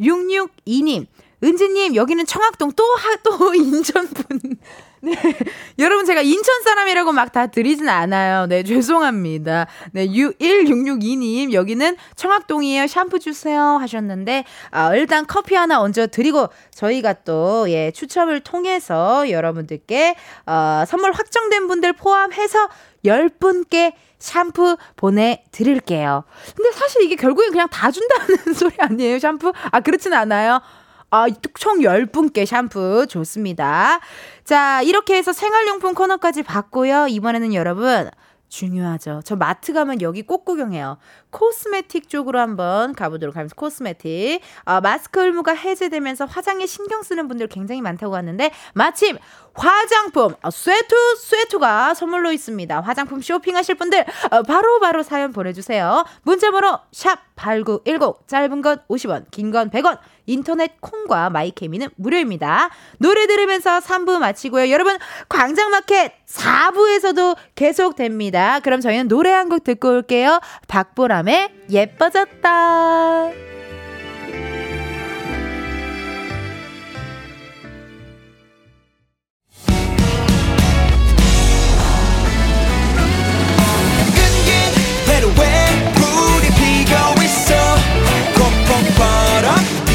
[0.00, 1.06] 1662님,
[1.42, 4.56] 은지님, 여기는 청학동 또, 하, 또 인천분.
[5.00, 5.14] 네.
[5.78, 8.46] 여러분, 제가 인천 사람이라고 막 다 드리진 않아요.
[8.46, 9.68] 네, 죄송합니다.
[9.92, 12.88] 네, 1662님, 여기는 청학동이에요.
[12.88, 13.60] 샴푸 주세요.
[13.80, 20.16] 하셨는데, 아, 일단 커피 하나 얹어 드리고, 저희가 또, 예, 추첨을 통해서 여러분들께,
[20.46, 22.68] 어, 선물 확정된 분들 포함해서
[23.04, 26.24] 10분께 샴푸 보내드릴게요.
[26.56, 29.52] 근데 사실 이게 결국엔 그냥 다 준다는 소리 아니에요, 샴푸?
[29.70, 30.60] 아, 그렇진 않아요.
[31.10, 31.26] 아,
[31.58, 34.00] 총 10분께 샴푸 좋습니다.
[34.44, 37.06] 자, 이렇게 해서 생활용품 코너까지 봤고요.
[37.08, 38.10] 이번에는 여러분,
[38.48, 39.20] 중요하죠.
[39.24, 40.98] 저 마트 가면 여기 꼭 구경해요.
[41.30, 43.54] 코스메틱 쪽으로 한번 가보도록 하겠습니다.
[43.56, 44.40] 코스메틱.
[44.64, 49.18] 어, 마스크 의무가 해제되면서 화장에 신경 쓰는 분들 굉장히 많다고 하는데 마침
[49.54, 52.80] 화장품 어, 쇠투 쇠투가 선물로 있습니다.
[52.80, 56.04] 화장품 쇼핑하실 분들 어, 바로 바로 사연 보내주세요.
[56.22, 59.98] 문자번호 샵 #8910 짧은 건 50원, 긴 건 100원.
[60.28, 62.70] 인터넷 콩과 마이케미는 무료입니다.
[62.98, 64.70] 노래 들으면서 3부 마치고요.
[64.70, 64.96] 여러분
[65.28, 68.60] 광장마켓 4부에서도 계속됩니다.
[68.60, 70.40] 그럼 저희는 노래 한 곡 듣고 올게요.
[70.68, 73.47] 박보람의 예뻐졌다.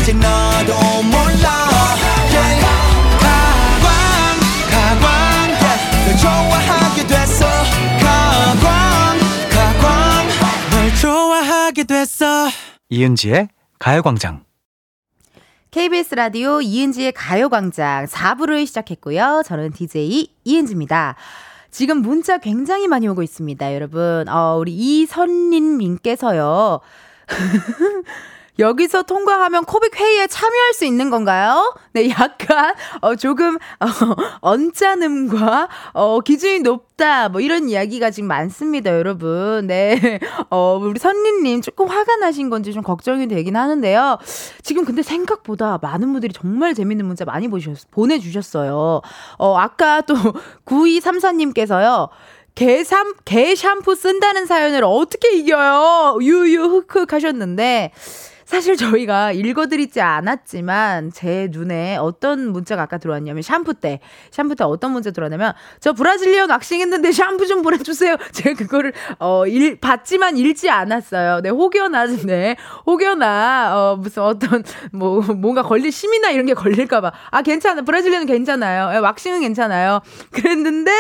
[0.04, 0.74] 이제 너도
[1.04, 1.48] 몰라.
[3.20, 3.88] 가광
[4.70, 5.08] 가광.
[6.06, 7.46] 널 좋아하게 됐어
[8.02, 9.18] 가광
[9.50, 10.28] 가광
[10.72, 12.50] 널 좋아하게 됐어
[12.90, 13.48] 이은지의
[13.80, 14.44] 가요광장
[15.72, 19.44] KBS 라디오 이은지의 가요광장 4부를 시작했고요.
[19.46, 21.16] 저는 DJ 이은지입니다.
[21.72, 24.28] 지금 문자 굉장히 많이 오고 있습니다, 여러분.
[24.28, 26.82] 어, 우리 이선린님께서요.
[28.60, 31.76] 여기서 통과하면 코빅 회의에 참여할 수 있는 건가요?
[31.94, 33.88] 네, 약간, 어, 조금, 어,
[34.42, 39.66] 언짢음과, 어, 기준이 높다, 뭐 이런 이야기가 지금 많습니다, 여러분.
[39.68, 40.20] 네.
[40.52, 44.20] 어, 우리 선리님 조금 화가 나신 건지 좀 걱정이 되긴 하는데요.
[44.62, 49.02] 지금 근데 생각보다 많은 분들이 정말 재밌는 문자 많이 보셨, 보내주셨어요.
[49.38, 50.14] 어, 아까 또
[50.66, 52.10] 9234님께서요.
[52.56, 56.20] 개, 샴, 개 샴푸 쓴다는 사연을 어떻게 이겨요?
[56.22, 57.92] 유유 흑흑 하셨는데,
[58.54, 64.00] 사실 저희가 읽어드리지 않았지만 제 눈에 어떤 문자가 아까 들어왔냐면 샴푸 때
[64.30, 68.16] 샴푸 때 어떤 문자 들어왔냐면 저 브라질리언 왁싱했는데 샴푸 좀 보내주세요.
[68.32, 71.42] 제가 그거를 어일 받지만 읽지 않았어요.
[71.42, 77.42] 네 혹여나 네 혹여나 어 무슨 어떤 뭐 뭔가 걸릴 심이나 이런 게 걸릴까봐 아
[77.42, 78.92] 괜찮아 브라질리언 괜찮아요.
[78.92, 80.02] 네, 왁싱은 괜찮아요.
[80.32, 80.92] 그랬는데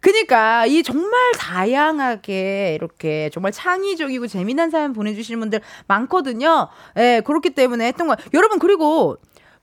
[0.00, 6.68] 그니까 이 정말 다양하게 이렇게 정말 창의적이고 재미난 사연 보내주시는 분들 많거든요.
[6.96, 8.16] 예, 그렇기 때문에 했던 거예요.
[8.34, 9.16] 여러분 그리고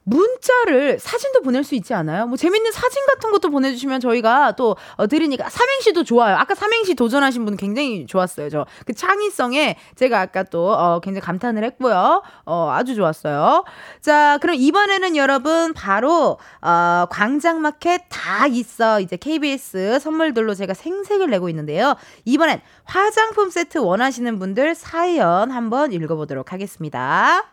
[0.07, 2.27] 문자를 사진도 보낼 수 있지 않아요?
[2.27, 6.35] 뭐 재밌는 사진 같은 것도 보내주시면 저희가 또 어, 드리니까 삼행시도 좋아요.
[6.37, 8.49] 아까 삼행시 도전하신 분 굉장히 좋았어요.
[8.49, 12.21] 저 그 창의성에 제가 아까 또 어, 굉장히 감탄을 했고요.
[12.45, 13.65] 어, 아주 좋았어요.
[14.01, 21.49] 자, 그럼 이번에는 여러분 바로 어, 광장마켓 다 있어 이제 KBS 선물들로 제가 생색을 내고
[21.49, 21.95] 있는데요.
[22.25, 27.51] 이번엔 화장품 세트 원하시는 분들 사연 한번 읽어보도록 하겠습니다.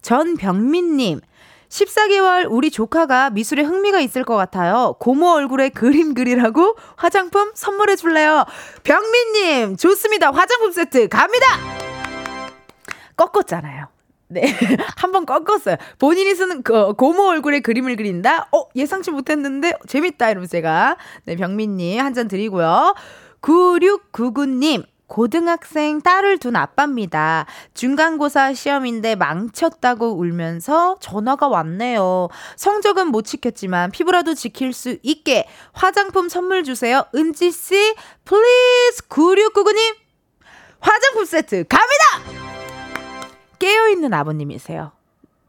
[0.00, 1.20] 전병민님,
[1.70, 4.96] 14개월 우리 조카가 미술에 흥미가 있을 것 같아요.
[4.98, 8.44] 고모 얼굴에 그림 그리라고 화장품 선물해 줄래요?
[8.82, 10.30] 병민님, 좋습니다.
[10.32, 11.46] 화장품 세트 갑니다!
[13.16, 13.86] 꺾었잖아요.
[14.28, 14.42] 네.
[14.96, 15.76] 한 번 꺾었어요.
[15.98, 18.48] 본인이 쓰는 그 고모 얼굴에 그림을 그린다?
[18.52, 20.30] 어, 예상치 못했는데 재밌다.
[20.30, 20.96] 이러면서 제가.
[21.24, 22.94] 네, 병민님 한 잔 드리고요.
[23.42, 24.84] 9699님.
[25.10, 27.44] 고등학생 딸을 둔 아빠입니다.
[27.74, 32.28] 중간고사 시험인데 망쳤다고 울면서 전화가 왔네요.
[32.54, 37.04] 성적은 못 지켰지만 피부라도 지킬 수 있게 화장품 선물 주세요.
[37.12, 39.96] 은지씨, please 9699님,
[40.78, 42.40] 화장품 세트 갑니다!
[43.58, 44.92] 깨어있는 아버님이세요.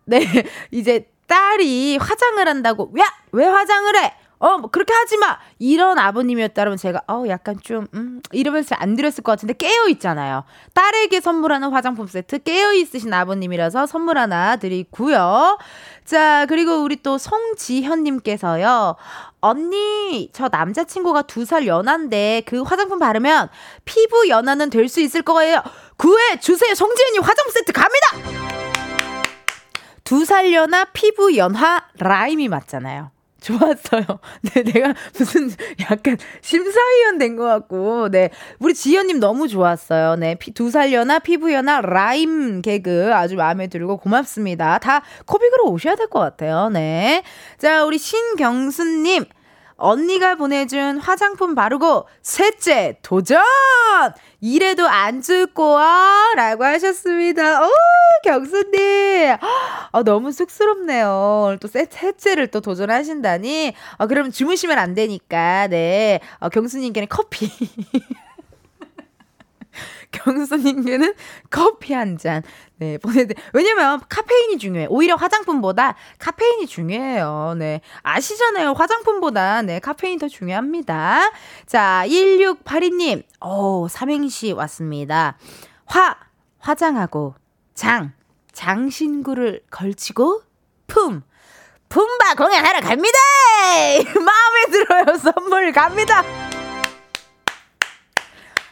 [0.06, 0.22] 네,
[0.72, 3.04] 이제 딸이 화장을 한다고, 야!
[3.32, 4.16] 왜 화장을 해?
[4.44, 5.38] 어, 뭐 그렇게 하지 마!
[5.60, 10.44] 이런 아버님이었다면 제가, 어, 약간 좀, 음, 이러면서 안 드렸을 것 같은데 깨어있잖아요.
[10.74, 15.60] 딸에게 선물하는 화장품 세트 깨어있으신 아버님이라서 선물 하나 드리고요.
[16.06, 18.96] 자, 그리고 우리 또 송지현님께서요.
[19.42, 23.50] 언니, 저 남자친구가 두 살 연한데 그 화장품 바르면
[23.86, 25.62] 피부 연한은 될수 있을 거예요.
[25.98, 26.74] 구해 주세요.
[26.74, 28.42] 송지현님 화장품 세트 갑니다!
[30.04, 33.12] 두 살 연하 피부 연화 라임이 맞잖아요.
[33.42, 34.04] 좋았어요.
[34.54, 35.52] 네, 내가 무슨
[35.90, 38.30] 약간 심사위원 된 것 같고, 네.
[38.60, 40.16] 우리 지연님 너무 좋았어요.
[40.16, 40.38] 네.
[40.54, 44.78] 두 살려나 피부연나 라임 개그 아주 마음에 들고 고맙습니다.
[44.80, 46.70] 다 코빅으로 오셔야 될 것 같아요.
[46.70, 47.24] 네.
[47.58, 49.26] 자, 우리 신경수님.
[49.82, 53.42] 언니가 보내준 화장품 바르고 셋째 도전!
[54.40, 55.78] 이래도 안 죽고
[56.36, 57.64] 라고 하셨습니다.
[57.64, 57.70] 오,
[58.24, 59.38] 경수님.
[59.92, 61.58] 아, 너무 쑥스럽네요.
[61.60, 63.74] 또 셋, 셋째를 또 도전하신다니.
[63.98, 66.20] 아, 그럼 주무시면 안 되니까, 네.
[66.40, 67.52] 어, 경수님께는 커피.
[70.24, 71.14] 경수님께는
[71.50, 72.44] 커피 한 잔,
[72.78, 74.88] 네, 보내드, 왜냐면 카페인이 중요해.
[74.90, 77.56] 오히려 화장품보다 카페인이 중요해요.
[77.58, 77.82] 네.
[78.04, 78.74] 아시잖아요.
[78.74, 81.32] 화장품보다, 네, 카페인이 더 중요합니다.
[81.66, 85.38] 자, 1682님, 오, 삼행시 왔습니다.
[85.86, 86.18] 화,
[86.60, 87.36] 화장하고,
[87.74, 88.14] 장,
[88.52, 90.42] 장신구를 걸치고,
[90.88, 91.24] 품,
[91.90, 93.18] 품바 공연하러 갑니다!
[94.16, 95.18] 마음에 들어요.
[95.18, 96.51] 선물 갑니다!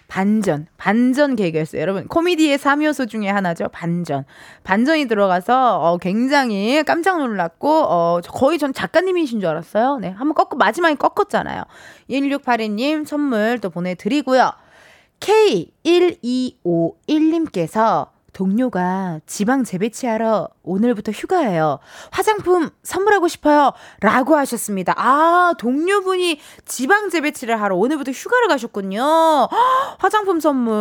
[0.10, 1.82] 반전, 반전 개그였어요.
[1.82, 3.70] 여러분, 코미디의 3요소 중에 하나죠.
[3.70, 4.26] 반전.
[4.64, 10.00] 반전이 들어가서, 어, 굉장히 깜짝 놀랐고, 어, 거의 전 작가님이신 줄 알았어요.
[10.00, 10.10] 네.
[10.10, 11.62] 한번 꺾고, 마지막에 꺾었잖아요.
[12.10, 14.52] 1682님 선물 또 보내드리고요.
[15.20, 21.80] K1251님께서 동료가 지방 재배치하러 오늘부터 휴가예요.
[22.12, 23.72] 화장품 선물하고 싶어요.
[24.02, 24.94] 라고 하셨습니다.
[24.98, 29.02] 아, 동료분이 지방 재배치를 하러 오늘부터 휴가를 가셨군요.
[29.02, 29.50] 허,
[29.98, 30.74] 화장품 선물.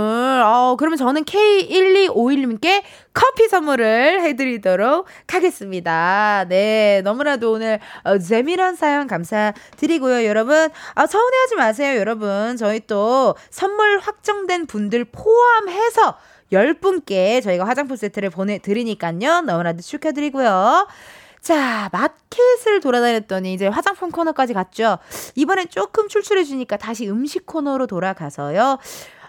[0.45, 2.83] 어, 그러면 저는 K1251님께
[3.13, 6.45] 커피 선물을 해드리도록 하겠습니다.
[6.49, 10.25] 네, 너무나도 오늘 어, 재미난 사연 감사드리고요.
[10.25, 11.99] 여러분, 아, 서운해하지 마세요.
[11.99, 16.17] 여러분, 저희 또 선물 확정된 분들 포함해서
[16.53, 19.43] 10분께 저희가 화장품 세트를 보내드리니까요.
[19.43, 20.89] 너무나도 축하드리고요.
[21.41, 24.99] 자, 마켓을 돌아다녔더니 이제 화장품 코너까지 갔죠.
[25.35, 28.79] 이번엔 조금 출출해주니까 다시 음식 코너로 돌아가서요.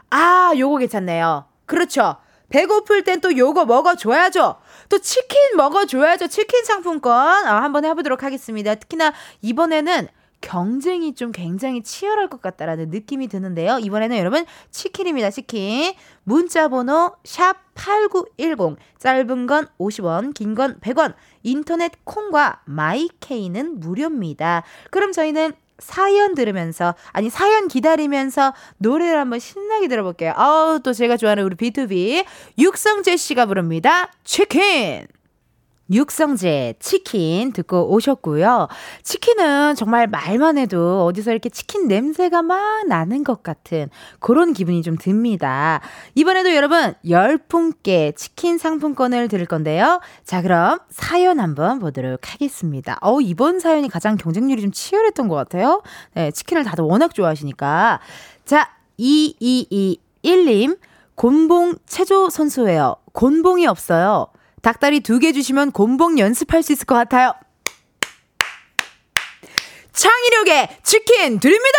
[0.09, 1.45] 아, 요거 괜찮네요.
[1.65, 2.17] 그렇죠.
[2.49, 4.55] 배고플 땐 또 요거 먹어줘야죠.
[4.89, 6.27] 또 치킨 먹어줘야죠.
[6.27, 8.73] 치킨 상품권 아, 한번 해보도록 하겠습니다.
[8.75, 10.07] 특히나 이번에는
[10.41, 13.79] 경쟁이 좀 굉장히 치열할 것 같다라는 느낌이 드는데요.
[13.79, 15.29] 이번에는 여러분 치킨입니다.
[15.31, 15.93] 치킨.
[16.23, 21.13] 문자 번호 샵 8910 짧은 건 50원, 긴 건 100원.
[21.43, 24.63] 인터넷 콩과 마이케이는 무료입니다.
[24.91, 30.33] 그럼 저희는 사연 들으면서 아니 사연 기다리면서 노래를 한번 신나게 들어볼게요.
[30.35, 32.25] 아우 또 제가 좋아하는 우리 B2B
[32.57, 34.11] 육성재 씨가 부릅니다.
[34.25, 35.07] 치킨.
[35.91, 38.67] 육성재 치킨 듣고 오셨고요.
[39.03, 44.97] 치킨은 정말 말만 해도 어디서 이렇게 치킨 냄새가 막 나는 것 같은 그런 기분이 좀
[44.97, 45.81] 듭니다.
[46.15, 50.01] 이번에도 여러분 열분께 치킨 상품권을 드릴 건데요.
[50.23, 52.97] 자 그럼 사연 한번 보도록 하겠습니다.
[53.01, 55.81] 어 이번 사연이 가장 경쟁률이 좀 치열했던 것 같아요.
[56.13, 57.99] 네, 치킨을 다들 워낙 좋아하시니까.
[58.45, 58.69] 자
[58.99, 60.77] 2221님
[61.15, 62.95] 곤봉 체조 선수예요.
[63.13, 64.27] 곤봉이 없어요.
[64.61, 67.33] 닭다리 두 개 주시면 곤봉 연습할 수 있을 것 같아요.
[69.91, 71.77] 창의력의 치킨 드립니다!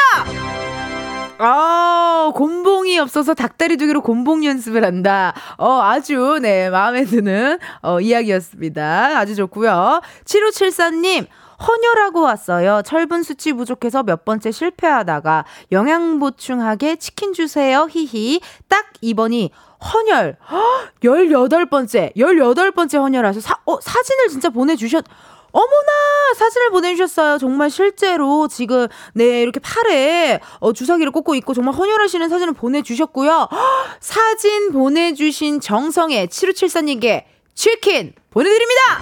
[1.38, 5.32] 아, 곤봉이 없어서 닭다리 두 개로 곤봉 연습을 한다.
[5.56, 9.18] 어, 아주, 네, 마음에 드는, 어, 이야기였습니다.
[9.18, 11.26] 아주 좋고요 7574님,
[11.66, 12.82] 헌혈하고 왔어요.
[12.84, 17.86] 철분 수치 부족해서 몇 번째 실패하다가 영양 보충하게 치킨 주세요.
[17.90, 18.40] 히히.
[18.68, 19.50] 딱 2번이
[19.80, 20.36] 헌혈.
[21.02, 22.14] 18번째.
[22.16, 23.40] 18번째 헌혈하셔.
[23.40, 25.04] 사, 어, 사진을 진짜 보내주셨,
[25.52, 26.34] 어머나!
[26.36, 27.38] 사진을 보내주셨어요.
[27.38, 33.48] 정말 실제로 지금, 네, 이렇게 팔에 어, 주사기를 꽂고 있고 정말 헌혈하시는 사진을 보내주셨고요.
[34.00, 37.24] 사진 보내주신 정성의 7574님께
[37.54, 39.00] 치킨 보내드립니다!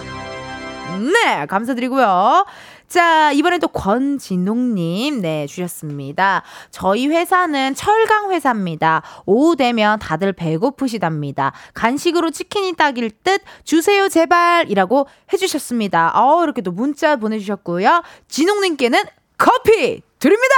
[1.13, 2.47] 네, 감사드리고요.
[2.89, 6.43] 자, 이번엔 또 권진웅님, 네, 주셨습니다.
[6.71, 9.03] 저희 회사는 철강 회사입니다.
[9.27, 11.53] 오후 되면 다들 배고프시답니다.
[11.75, 14.71] 간식으로 치킨이 딱일 듯 주세요, 제발!
[14.71, 16.13] 이라고 해주셨습니다.
[16.15, 18.03] 어, 이렇게 또 문자 보내주셨고요.
[18.29, 19.03] 진웅님께는
[19.37, 20.55] 커피 드립니다!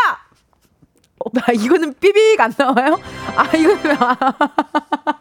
[1.19, 2.99] 어, 나 이거는 삐빅 안 나와요?
[3.35, 3.97] 아, 이거는.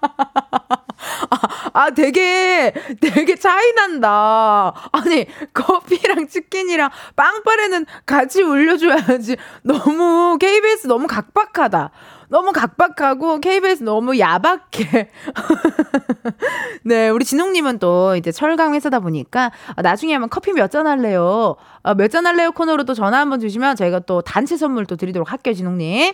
[1.73, 4.73] 아, 아, 되게, 되게 차이 난다.
[4.91, 9.37] 아니, 커피랑 치킨이랑 빵빠레는 같이 올려줘야지.
[9.63, 11.91] 너무, KBS 너무 각박하다.
[12.29, 15.09] 너무 각박하고 KBS 너무 야박해.
[16.83, 21.55] 네, 우리 진홍님은 또 이제 철강 회사다 보니까 나중에 한번 커피 몇 잔 할래요?
[21.81, 25.55] 어, 몇잔 할래요 코너로 또 전화 한번 주시면 저희가 또 단체 선물 또 드리도록 할게요,
[25.55, 26.13] 진홍님.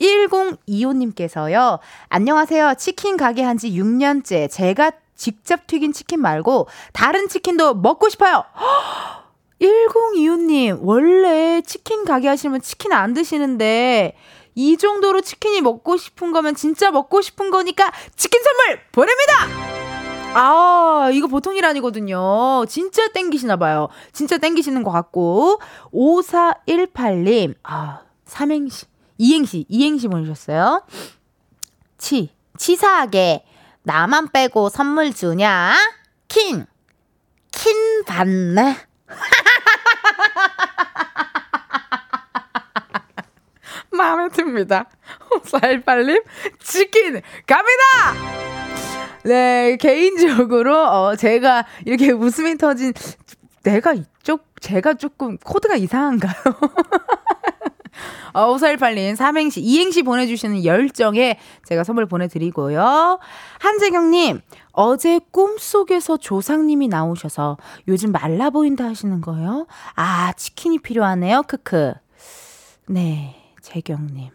[0.00, 1.80] 1025님께서요.
[2.08, 2.74] 안녕하세요.
[2.78, 4.50] 치킨 가게 한 지 6년째.
[4.50, 8.44] 제가 직접 튀긴 치킨 말고 다른 치킨도 먹고 싶어요.
[9.60, 14.14] 1025님, 원래 치킨 가게 하시면 치킨 안 드시는데
[14.56, 19.76] 이 정도로 치킨이 먹고 싶은 거면 진짜 먹고 싶은 거니까 치킨 선물 보냅니다!
[20.34, 22.64] 아, 이거 보통 일 아니거든요.
[22.66, 23.88] 진짜 땡기시나 봐요.
[24.12, 25.60] 진짜 땡기시는 것 같고.
[25.92, 28.86] 5418님, 아, 삼행시,
[29.18, 30.84] 이행시, 이행시 보내주셨어요.
[31.96, 33.44] 치, 치사하게,
[33.82, 35.74] 나만 빼고 선물 주냐?
[36.28, 36.66] 킹,
[37.50, 38.76] 킨 받네.
[43.96, 44.86] 마음에 듭니다.
[45.30, 46.22] 5418님,
[46.60, 48.36] 치킨 갑니다!
[49.24, 52.92] 네, 개인적으로, 어, 제가 이렇게 웃음이 터진,
[53.62, 56.32] 내가 이쪽, 제가 조금 코드가 이상한가요?
[58.34, 63.18] 어, 5418님, 삼행시, 이행시 보내주시는 열정에 제가 선물 보내드리고요.
[63.58, 64.42] 한재경님,
[64.72, 67.56] 어제 꿈속에서 조상님이 나오셔서
[67.88, 69.66] 요즘 말라 보인다 하시는 거예요?
[69.94, 71.42] 아, 치킨이 필요하네요.
[71.48, 71.94] 크크.
[72.88, 73.45] 네.
[73.66, 74.30] 재경님.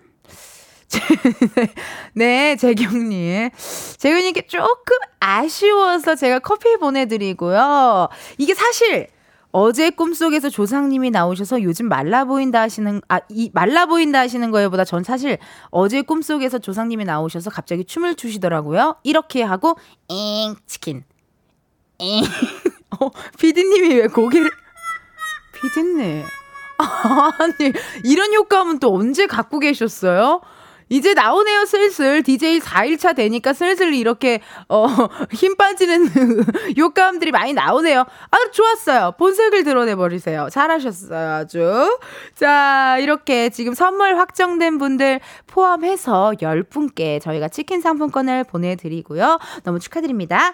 [2.13, 3.49] 네, 재경님.
[3.97, 8.09] 재경님께 조금 아쉬워서 제가 커피 보내드리고요.
[8.37, 9.07] 이게 사실
[9.53, 15.03] 어제 꿈속에서 조상님이 나오셔서 요즘 말라 보인다 하시는, 아, 이 말라 보인다 하시는 거에보다 전
[15.03, 15.37] 사실
[15.69, 18.97] 어제 꿈속에서 조상님이 나오셔서 갑자기 춤을 추시더라고요.
[19.03, 19.77] 이렇게 하고,
[20.09, 21.05] 잉, 치킨.
[21.99, 22.23] 잉.
[22.99, 23.09] 어,
[23.39, 24.51] 피디님이 왜 고개를,
[25.53, 26.40] 피디님.
[27.39, 27.73] 아니,
[28.03, 30.41] 이런 효과음은 또 언제 갖고 계셨어요?
[30.91, 32.21] 이제 나오네요, 슬슬.
[32.21, 34.87] DJ 4일차 되니까 슬슬 이렇게, 어,
[35.31, 36.09] 힘 빠지는
[36.77, 38.01] 효과음들이 많이 나오네요.
[38.01, 39.13] 아, 좋았어요.
[39.17, 40.49] 본색을 드러내버리세요.
[40.51, 41.97] 잘하셨어요, 아주.
[42.35, 49.39] 자, 이렇게 지금 선물 확정된 분들 포함해서 10분께 저희가 치킨 상품권을 보내드리고요.
[49.63, 50.51] 너무 축하드립니다.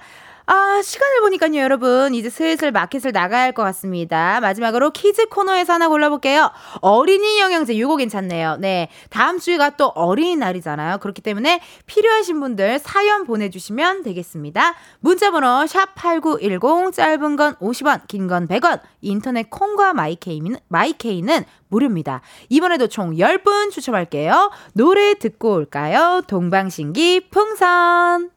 [0.49, 2.15] 아, 시간을 보니까요, 여러분.
[2.15, 4.39] 이제 슬슬 마켓을 나가야 할 것 같습니다.
[4.39, 6.51] 마지막으로 퀴즈 코너에서 하나 골라볼게요.
[6.79, 8.55] 어린이 영양제, 요거 괜찮네요.
[8.59, 8.87] 네.
[9.09, 10.99] 다음 주가 또 어린이날이잖아요.
[10.99, 14.75] 그렇기 때문에 필요하신 분들 사연 보내주시면 되겠습니다.
[15.01, 22.21] 문자번호 샵8910, 짧은 건 50원, 긴 건 100원, 인터넷 콩과 마이케이는, 마이케이는 무료입니다.
[22.47, 24.51] 이번에도 총 10분 추첨할게요.
[24.73, 26.21] 노래 듣고 올까요?
[26.27, 28.36] 동방신기 풍선.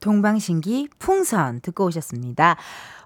[0.00, 2.56] 동방신기 풍선 듣고 오셨습니다.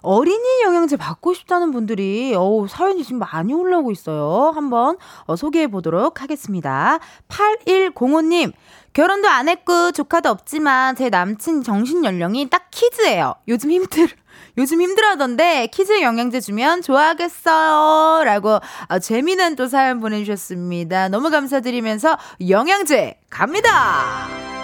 [0.01, 4.51] 어린이 영양제 받고 싶다는 분들이 어우, 사연이 지금 많이 올라오고 있어요.
[4.53, 6.99] 한번 어, 소개해 보도록 하겠습니다.
[7.27, 8.53] 8105님,
[8.93, 13.35] 결혼도 안 했고 조카도 없지만 제 남친 정신 연령이 딱 kids예요.
[13.47, 14.07] 요즘 힘들
[14.57, 18.23] 요즘 힘들어하던데 kids 영양제 주면 좋아하겠어요.
[18.23, 21.09] 라고 아, 재미난 또 사연 보내주셨습니다.
[21.09, 22.17] 너무 감사드리면서
[22.47, 24.54] 영양제 갑니다.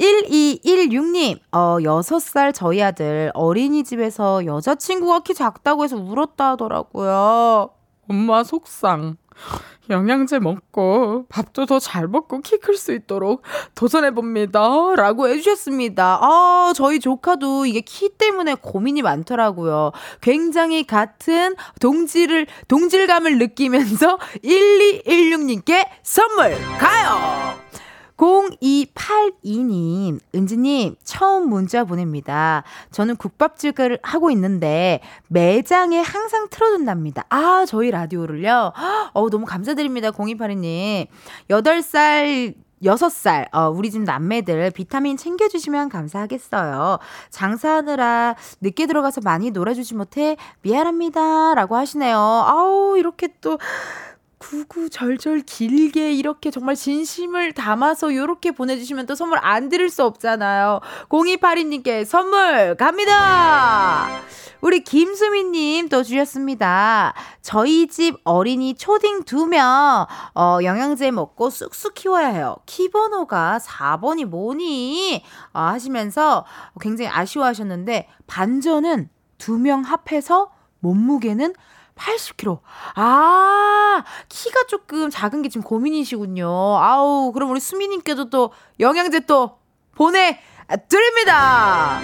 [0.00, 7.70] 1216님, 어, 6살 저희 아들 어린이집에서 여자친구가 키 작다고 해서 울었다 하더라고요.
[8.08, 9.16] 엄마 속상.
[9.90, 13.42] 영양제 먹고 밥도 더 잘 먹고 키 클 수 있도록
[13.74, 14.60] 도전해봅니다.
[14.96, 16.20] 라고 해주셨습니다.
[16.22, 19.90] 아, 저희 조카도 이게 키 때문에 고민이 많더라고요.
[20.20, 27.69] 굉장히 같은 동질을, 동질감을 느끼면서 1216님께 선물 가요!
[29.44, 32.62] 0282님, 은지님, 처음 문자 보냅니다.
[32.90, 37.24] 저는 국밥집을 하고 있는데, 매장에 항상 틀어둔답니다.
[37.28, 38.72] 아, 저희 라디오를요?
[39.12, 41.06] 어우, 너무 감사드립니다, 0282님.
[41.48, 46.98] 8살, 6살, 어, 우리 집 남매들 비타민 챙겨주시면 감사하겠어요.
[47.28, 51.54] 장사하느라 늦게 들어가서 많이 놀아주지 못해 미안합니다.
[51.54, 52.16] 라고 하시네요.
[52.16, 53.58] 아우, 이렇게 또,
[54.40, 60.80] 구구절절 길게 이렇게 정말 진심을 담아서 이렇게 보내주시면 또 선물 안 드릴 수 없잖아요.
[61.08, 64.08] 0282님께 선물 갑니다!
[64.62, 67.14] 우리 김수미님 또 주셨습니다.
[67.42, 72.56] 저희 집 어린이 초딩 두 명, 어, 영양제 먹고 쑥쑥 키워야 해요.
[72.66, 75.22] 키번호가 4번이 뭐니?
[75.54, 76.44] 어, 하시면서
[76.80, 81.54] 굉장히 아쉬워하셨는데, 반전은 두 명 합해서 몸무게는
[82.00, 82.60] 80kg.
[82.94, 86.48] 아, 키가 조금 작은 게 지금 고민이시군요.
[86.48, 89.58] 아우, 그럼 우리 수미님께도 또 영양제 또
[89.94, 92.00] 보내드립니다.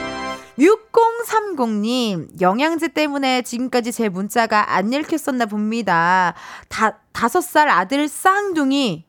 [0.59, 6.35] 6030님, 영양제 때문에 지금까지 제 문자가 안 읽혔었나 봅니다.
[6.69, 9.05] 다, 다섯 살 아들 쌍둥이,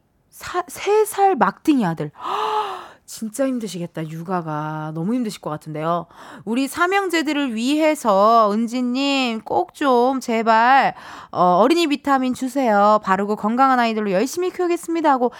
[0.68, 2.12] 세살 막둥이 아들.
[2.18, 2.78] 허,
[3.08, 4.92] 진짜 힘드시겠다, 육아가.
[4.94, 6.08] 너무 힘드실 것 같은데요.
[6.44, 10.94] 우리 삼형제들을 위해서 은지님 꼭 좀 제발,
[11.32, 13.00] 어, 어린이 비타민 주세요.
[13.04, 15.32] 바르고 건강한 아이들로 열심히 키우겠습니다 하고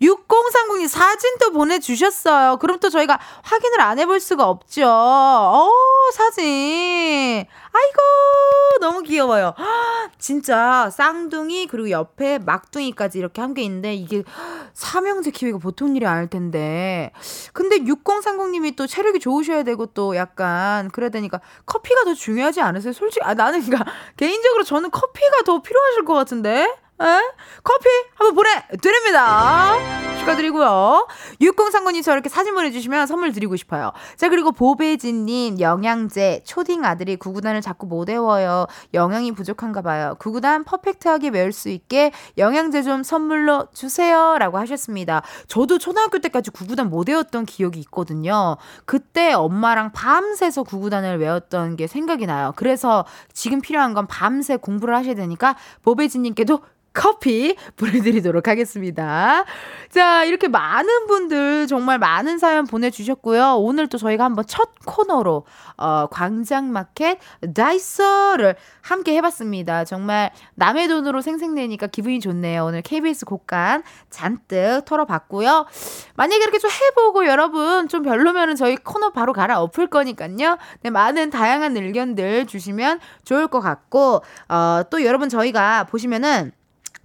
[0.00, 2.58] 6030님 사진도 보내주셨어요.
[2.58, 4.86] 그럼 또 저희가 확인을 안 해볼 수가 없죠.
[4.86, 5.70] 어,
[6.12, 7.46] 사진.
[7.72, 7.98] 아이고,
[8.80, 9.54] 너무 귀여워요.
[10.18, 14.22] 진짜 쌍둥이, 그리고 옆에 막둥이까지 이렇게 함께 있는데, 이게
[14.74, 17.12] 삼형제 키우기가 보통 일이 아닐 텐데.
[17.52, 22.92] 근데 6030님이 또 체력이 좋으셔야 되고, 또 약간, 그래야 되니까, 커피가 더 중요하지 않으세요?
[22.92, 23.84] 솔직히, 아, 나는, 그니까,
[24.16, 26.74] 개인적으로 저는 커피가 더 필요하실 것 같은데?
[26.98, 27.04] 에?
[27.62, 29.74] 커피 한번 보내드립니다.
[30.20, 31.06] 축하드리고요.
[31.40, 33.92] 6039님 저렇게 사진 보내주시면 선물 드리고 싶어요.
[34.16, 38.66] 자, 그리고 보배진님, 영양제, 초딩 아들이 구구단을 자꾸 못 외워요.
[38.94, 40.16] 영양이 부족한가 봐요.
[40.18, 44.36] 구구단 퍼펙트하게 외울 수 있게 영양제 좀 선물로 주세요.
[44.38, 45.22] 라고 하셨습니다.
[45.48, 48.56] 저도 초등학교 때까지 구구단 못 외웠던 기억이 있거든요.
[48.86, 52.52] 그때 엄마랑 밤새서 구구단을 외웠던 게 생각이 나요.
[52.56, 56.60] 그래서 지금 필요한 건 밤새 공부를 하셔야 되니까 보배진님께도
[56.96, 59.44] 커피 보내드리도록 하겠습니다.
[59.90, 63.56] 자, 이렇게 많은 분들 정말 많은 사연 보내주셨고요.
[63.58, 65.44] 오늘 또 저희가 한번 첫 코너로,
[65.76, 67.18] 어, 광장마켓
[67.54, 69.84] 다이소를 함께 해봤습니다.
[69.84, 72.64] 정말 남의 돈으로 생생내니까 기분이 좋네요.
[72.64, 75.66] 오늘 KBS 곡간 잔뜩 털어봤고요.
[76.14, 80.56] 만약에 이렇게 좀 해보고 여러분 좀 별로면은 저희 코너 바로 갈아 엎을 거니까요.
[80.80, 86.52] 네, 많은 다양한 의견들 주시면 좋을 것 같고, 어, 또 여러분 저희가 보시면은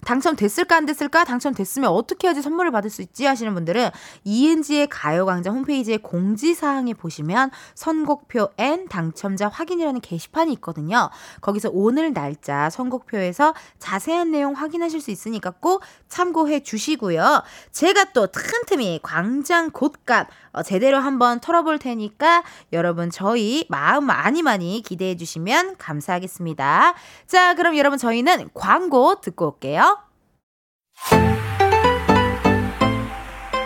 [0.05, 3.89] 당첨됐을까 안 됐을까 당첨됐으면 어떻게 해야지 선물을 받을 수 있지 하시는 분들은
[4.23, 11.09] 이은지의 가요광장 홈페이지에 공지사항에 보시면 선곡표 N 당첨자 확인이라는 게시판이 있거든요.
[11.41, 17.43] 거기서 오늘 날짜 선곡표에서 자세한 내용 확인하실 수 있으니까 꼭 참고해 주시고요.
[17.71, 22.43] 제가 또 틈틈이 광장 곳간 어, 제대로 한번 털어볼 테니까
[22.73, 26.93] 여러분 저희 마음 많이 많이 기대해 주시면 감사하겠습니다.
[27.27, 29.90] 자 그럼 여러분 저희는 광고 듣고 올게요.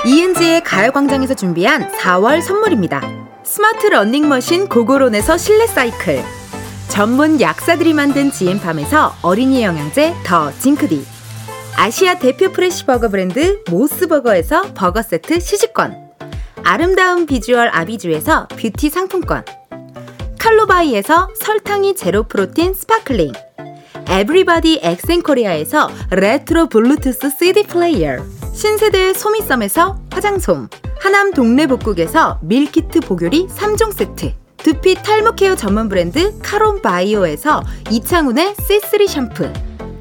[0.06, 3.02] 이은지의 가요광장에서 준비한 4월 선물입니다.
[3.44, 6.24] 스마트 러닝머신 고고론에서 실내 사이클.
[6.90, 11.04] 전문 약사들이 만든 지앤팜에서 어린이 영양제 더 징크디.
[11.76, 16.12] 아시아 대표 fresh버거 브랜드 모스버거에서 버거 세트 시식권.
[16.64, 19.44] 아름다운 비주얼 아비주에서 뷰티 상품권.
[20.38, 23.34] 칼로바이에서 설탕이 제로 프로틴 sparkling.
[24.08, 28.18] 에브리바디 엑센코리아에서 레트로 블루투스 CD 플레이어.
[28.54, 30.68] 신세대 소미썸에서 화장솜.
[31.00, 34.34] 하남 동네 복국에서 밀키트 보교리 3종 세트.
[34.58, 39.52] 두피 탈모 케어 전문 브랜드 카론 바이오에서 이창훈의 C3 샴푸.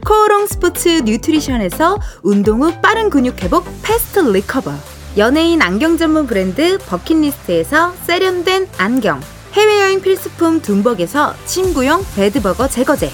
[0.06, 4.72] 코오롱 스포츠 뉴트리션에서 운동 후 빠른 근육 회복 fast recover.
[5.16, 9.20] 연예인 안경 전문 브랜드 버킷리스트에서 세련된 안경.
[9.54, 13.10] 해외여행 필수품 둠벅에서 침구용 bed bug 제거제.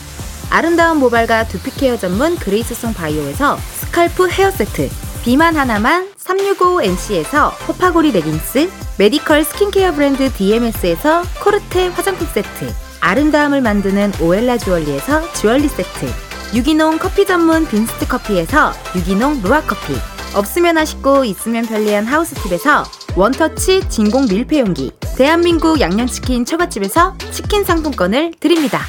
[0.51, 4.91] 아름다운 모발과 두피 케어 전문 그레이스송 바이오에서 scalp 헤어 세트.
[5.23, 8.69] 비만 하나만 365NC에서 호파고리 레깅스.
[8.99, 12.73] 메디컬 스킨케어 브랜드 DMS에서 코르테 화장품 세트.
[13.01, 16.07] 아름다움을 만드는 오엘라 주얼리에서 주얼리 세트.
[16.53, 19.95] 유기농 커피 전문 빈스트 커피에서 유기농 루아 커피.
[20.35, 22.85] 없으면 아쉽고 있으면 편리한 하우스팁에서
[23.15, 24.93] 원터치 진공 밀폐용기.
[25.17, 28.81] 대한민국 양념치킨 처갓집에서 치킨 상품권을 드립니다.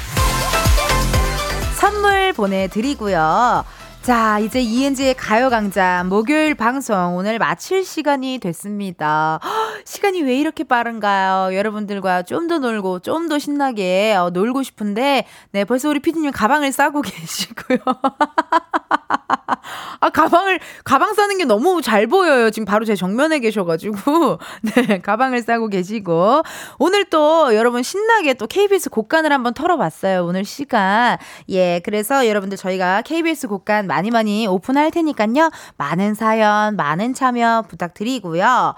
[1.82, 3.64] 선물 보내드리고요.
[4.02, 9.40] 자, 이제 이은지의 가요강좌 목요일 방송 오늘 마칠 시간이 됐습니다.
[9.42, 9.48] 허,
[9.84, 11.56] 시간이 왜 이렇게 빠른가요?
[11.56, 16.70] 여러분들과 좀 더 놀고 좀 더 신나게 어, 놀고 싶은데, 네, 벌써 우리 피디님 가방을
[16.70, 17.78] 싸고 계시고요.
[20.02, 22.50] 아, 가방을, 가방 싸는 게 너무 잘 보여요.
[22.50, 24.38] 지금 바로 제 정면에 계셔가지고.
[24.74, 26.42] 네, 가방을 싸고 계시고.
[26.80, 30.24] 오늘 또 여러분 신나게 또 KBS 곡간을 한번 털어봤어요.
[30.24, 31.18] 오늘 시간.
[31.50, 35.50] 예, 그래서 여러분들 저희가 KBS 곡간 많이 많이 오픈할 테니까요.
[35.76, 38.74] 많은 사연, 많은 참여 부탁드리고요.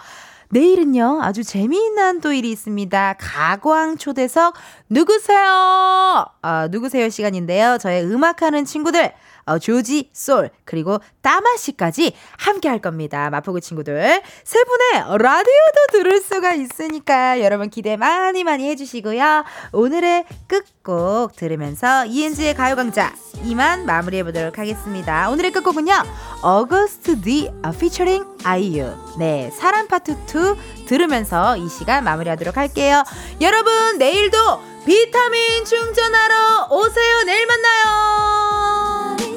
[0.50, 3.14] 내일은요, 아주 재미있는 또 일이 있습니다.
[3.18, 4.54] 가광 초대석,
[4.90, 6.26] 누구세요?
[6.42, 7.78] 아, 누구세요 시간인데요.
[7.78, 9.10] 저의 음악하는 친구들, 어,
[9.60, 13.30] 죠지, 쏠, 그리고 따마 씨까지 함께 할 겁니다.
[13.30, 14.22] 마포구 친구들.
[14.44, 19.44] 세 분의 라디오도 들을 수가 있으니까 여러분 기대 많이 많이 해주시고요.
[19.72, 23.14] 오늘의 끝곡 들으면서 이은지의 가요광자
[23.44, 25.30] 이만 마무리해보도록 하겠습니다.
[25.30, 25.92] 오늘의 끝곡은요.
[26.42, 28.92] 어거스트 디 피처링 아이유.
[29.18, 33.04] 네, 사람 파트 2 들으면서 이 시간 마무리하도록 할게요.
[33.40, 34.38] 여러분, 내일도
[34.84, 37.22] 비타민 충전하러 오세요.
[37.24, 39.33] 내일 만나요.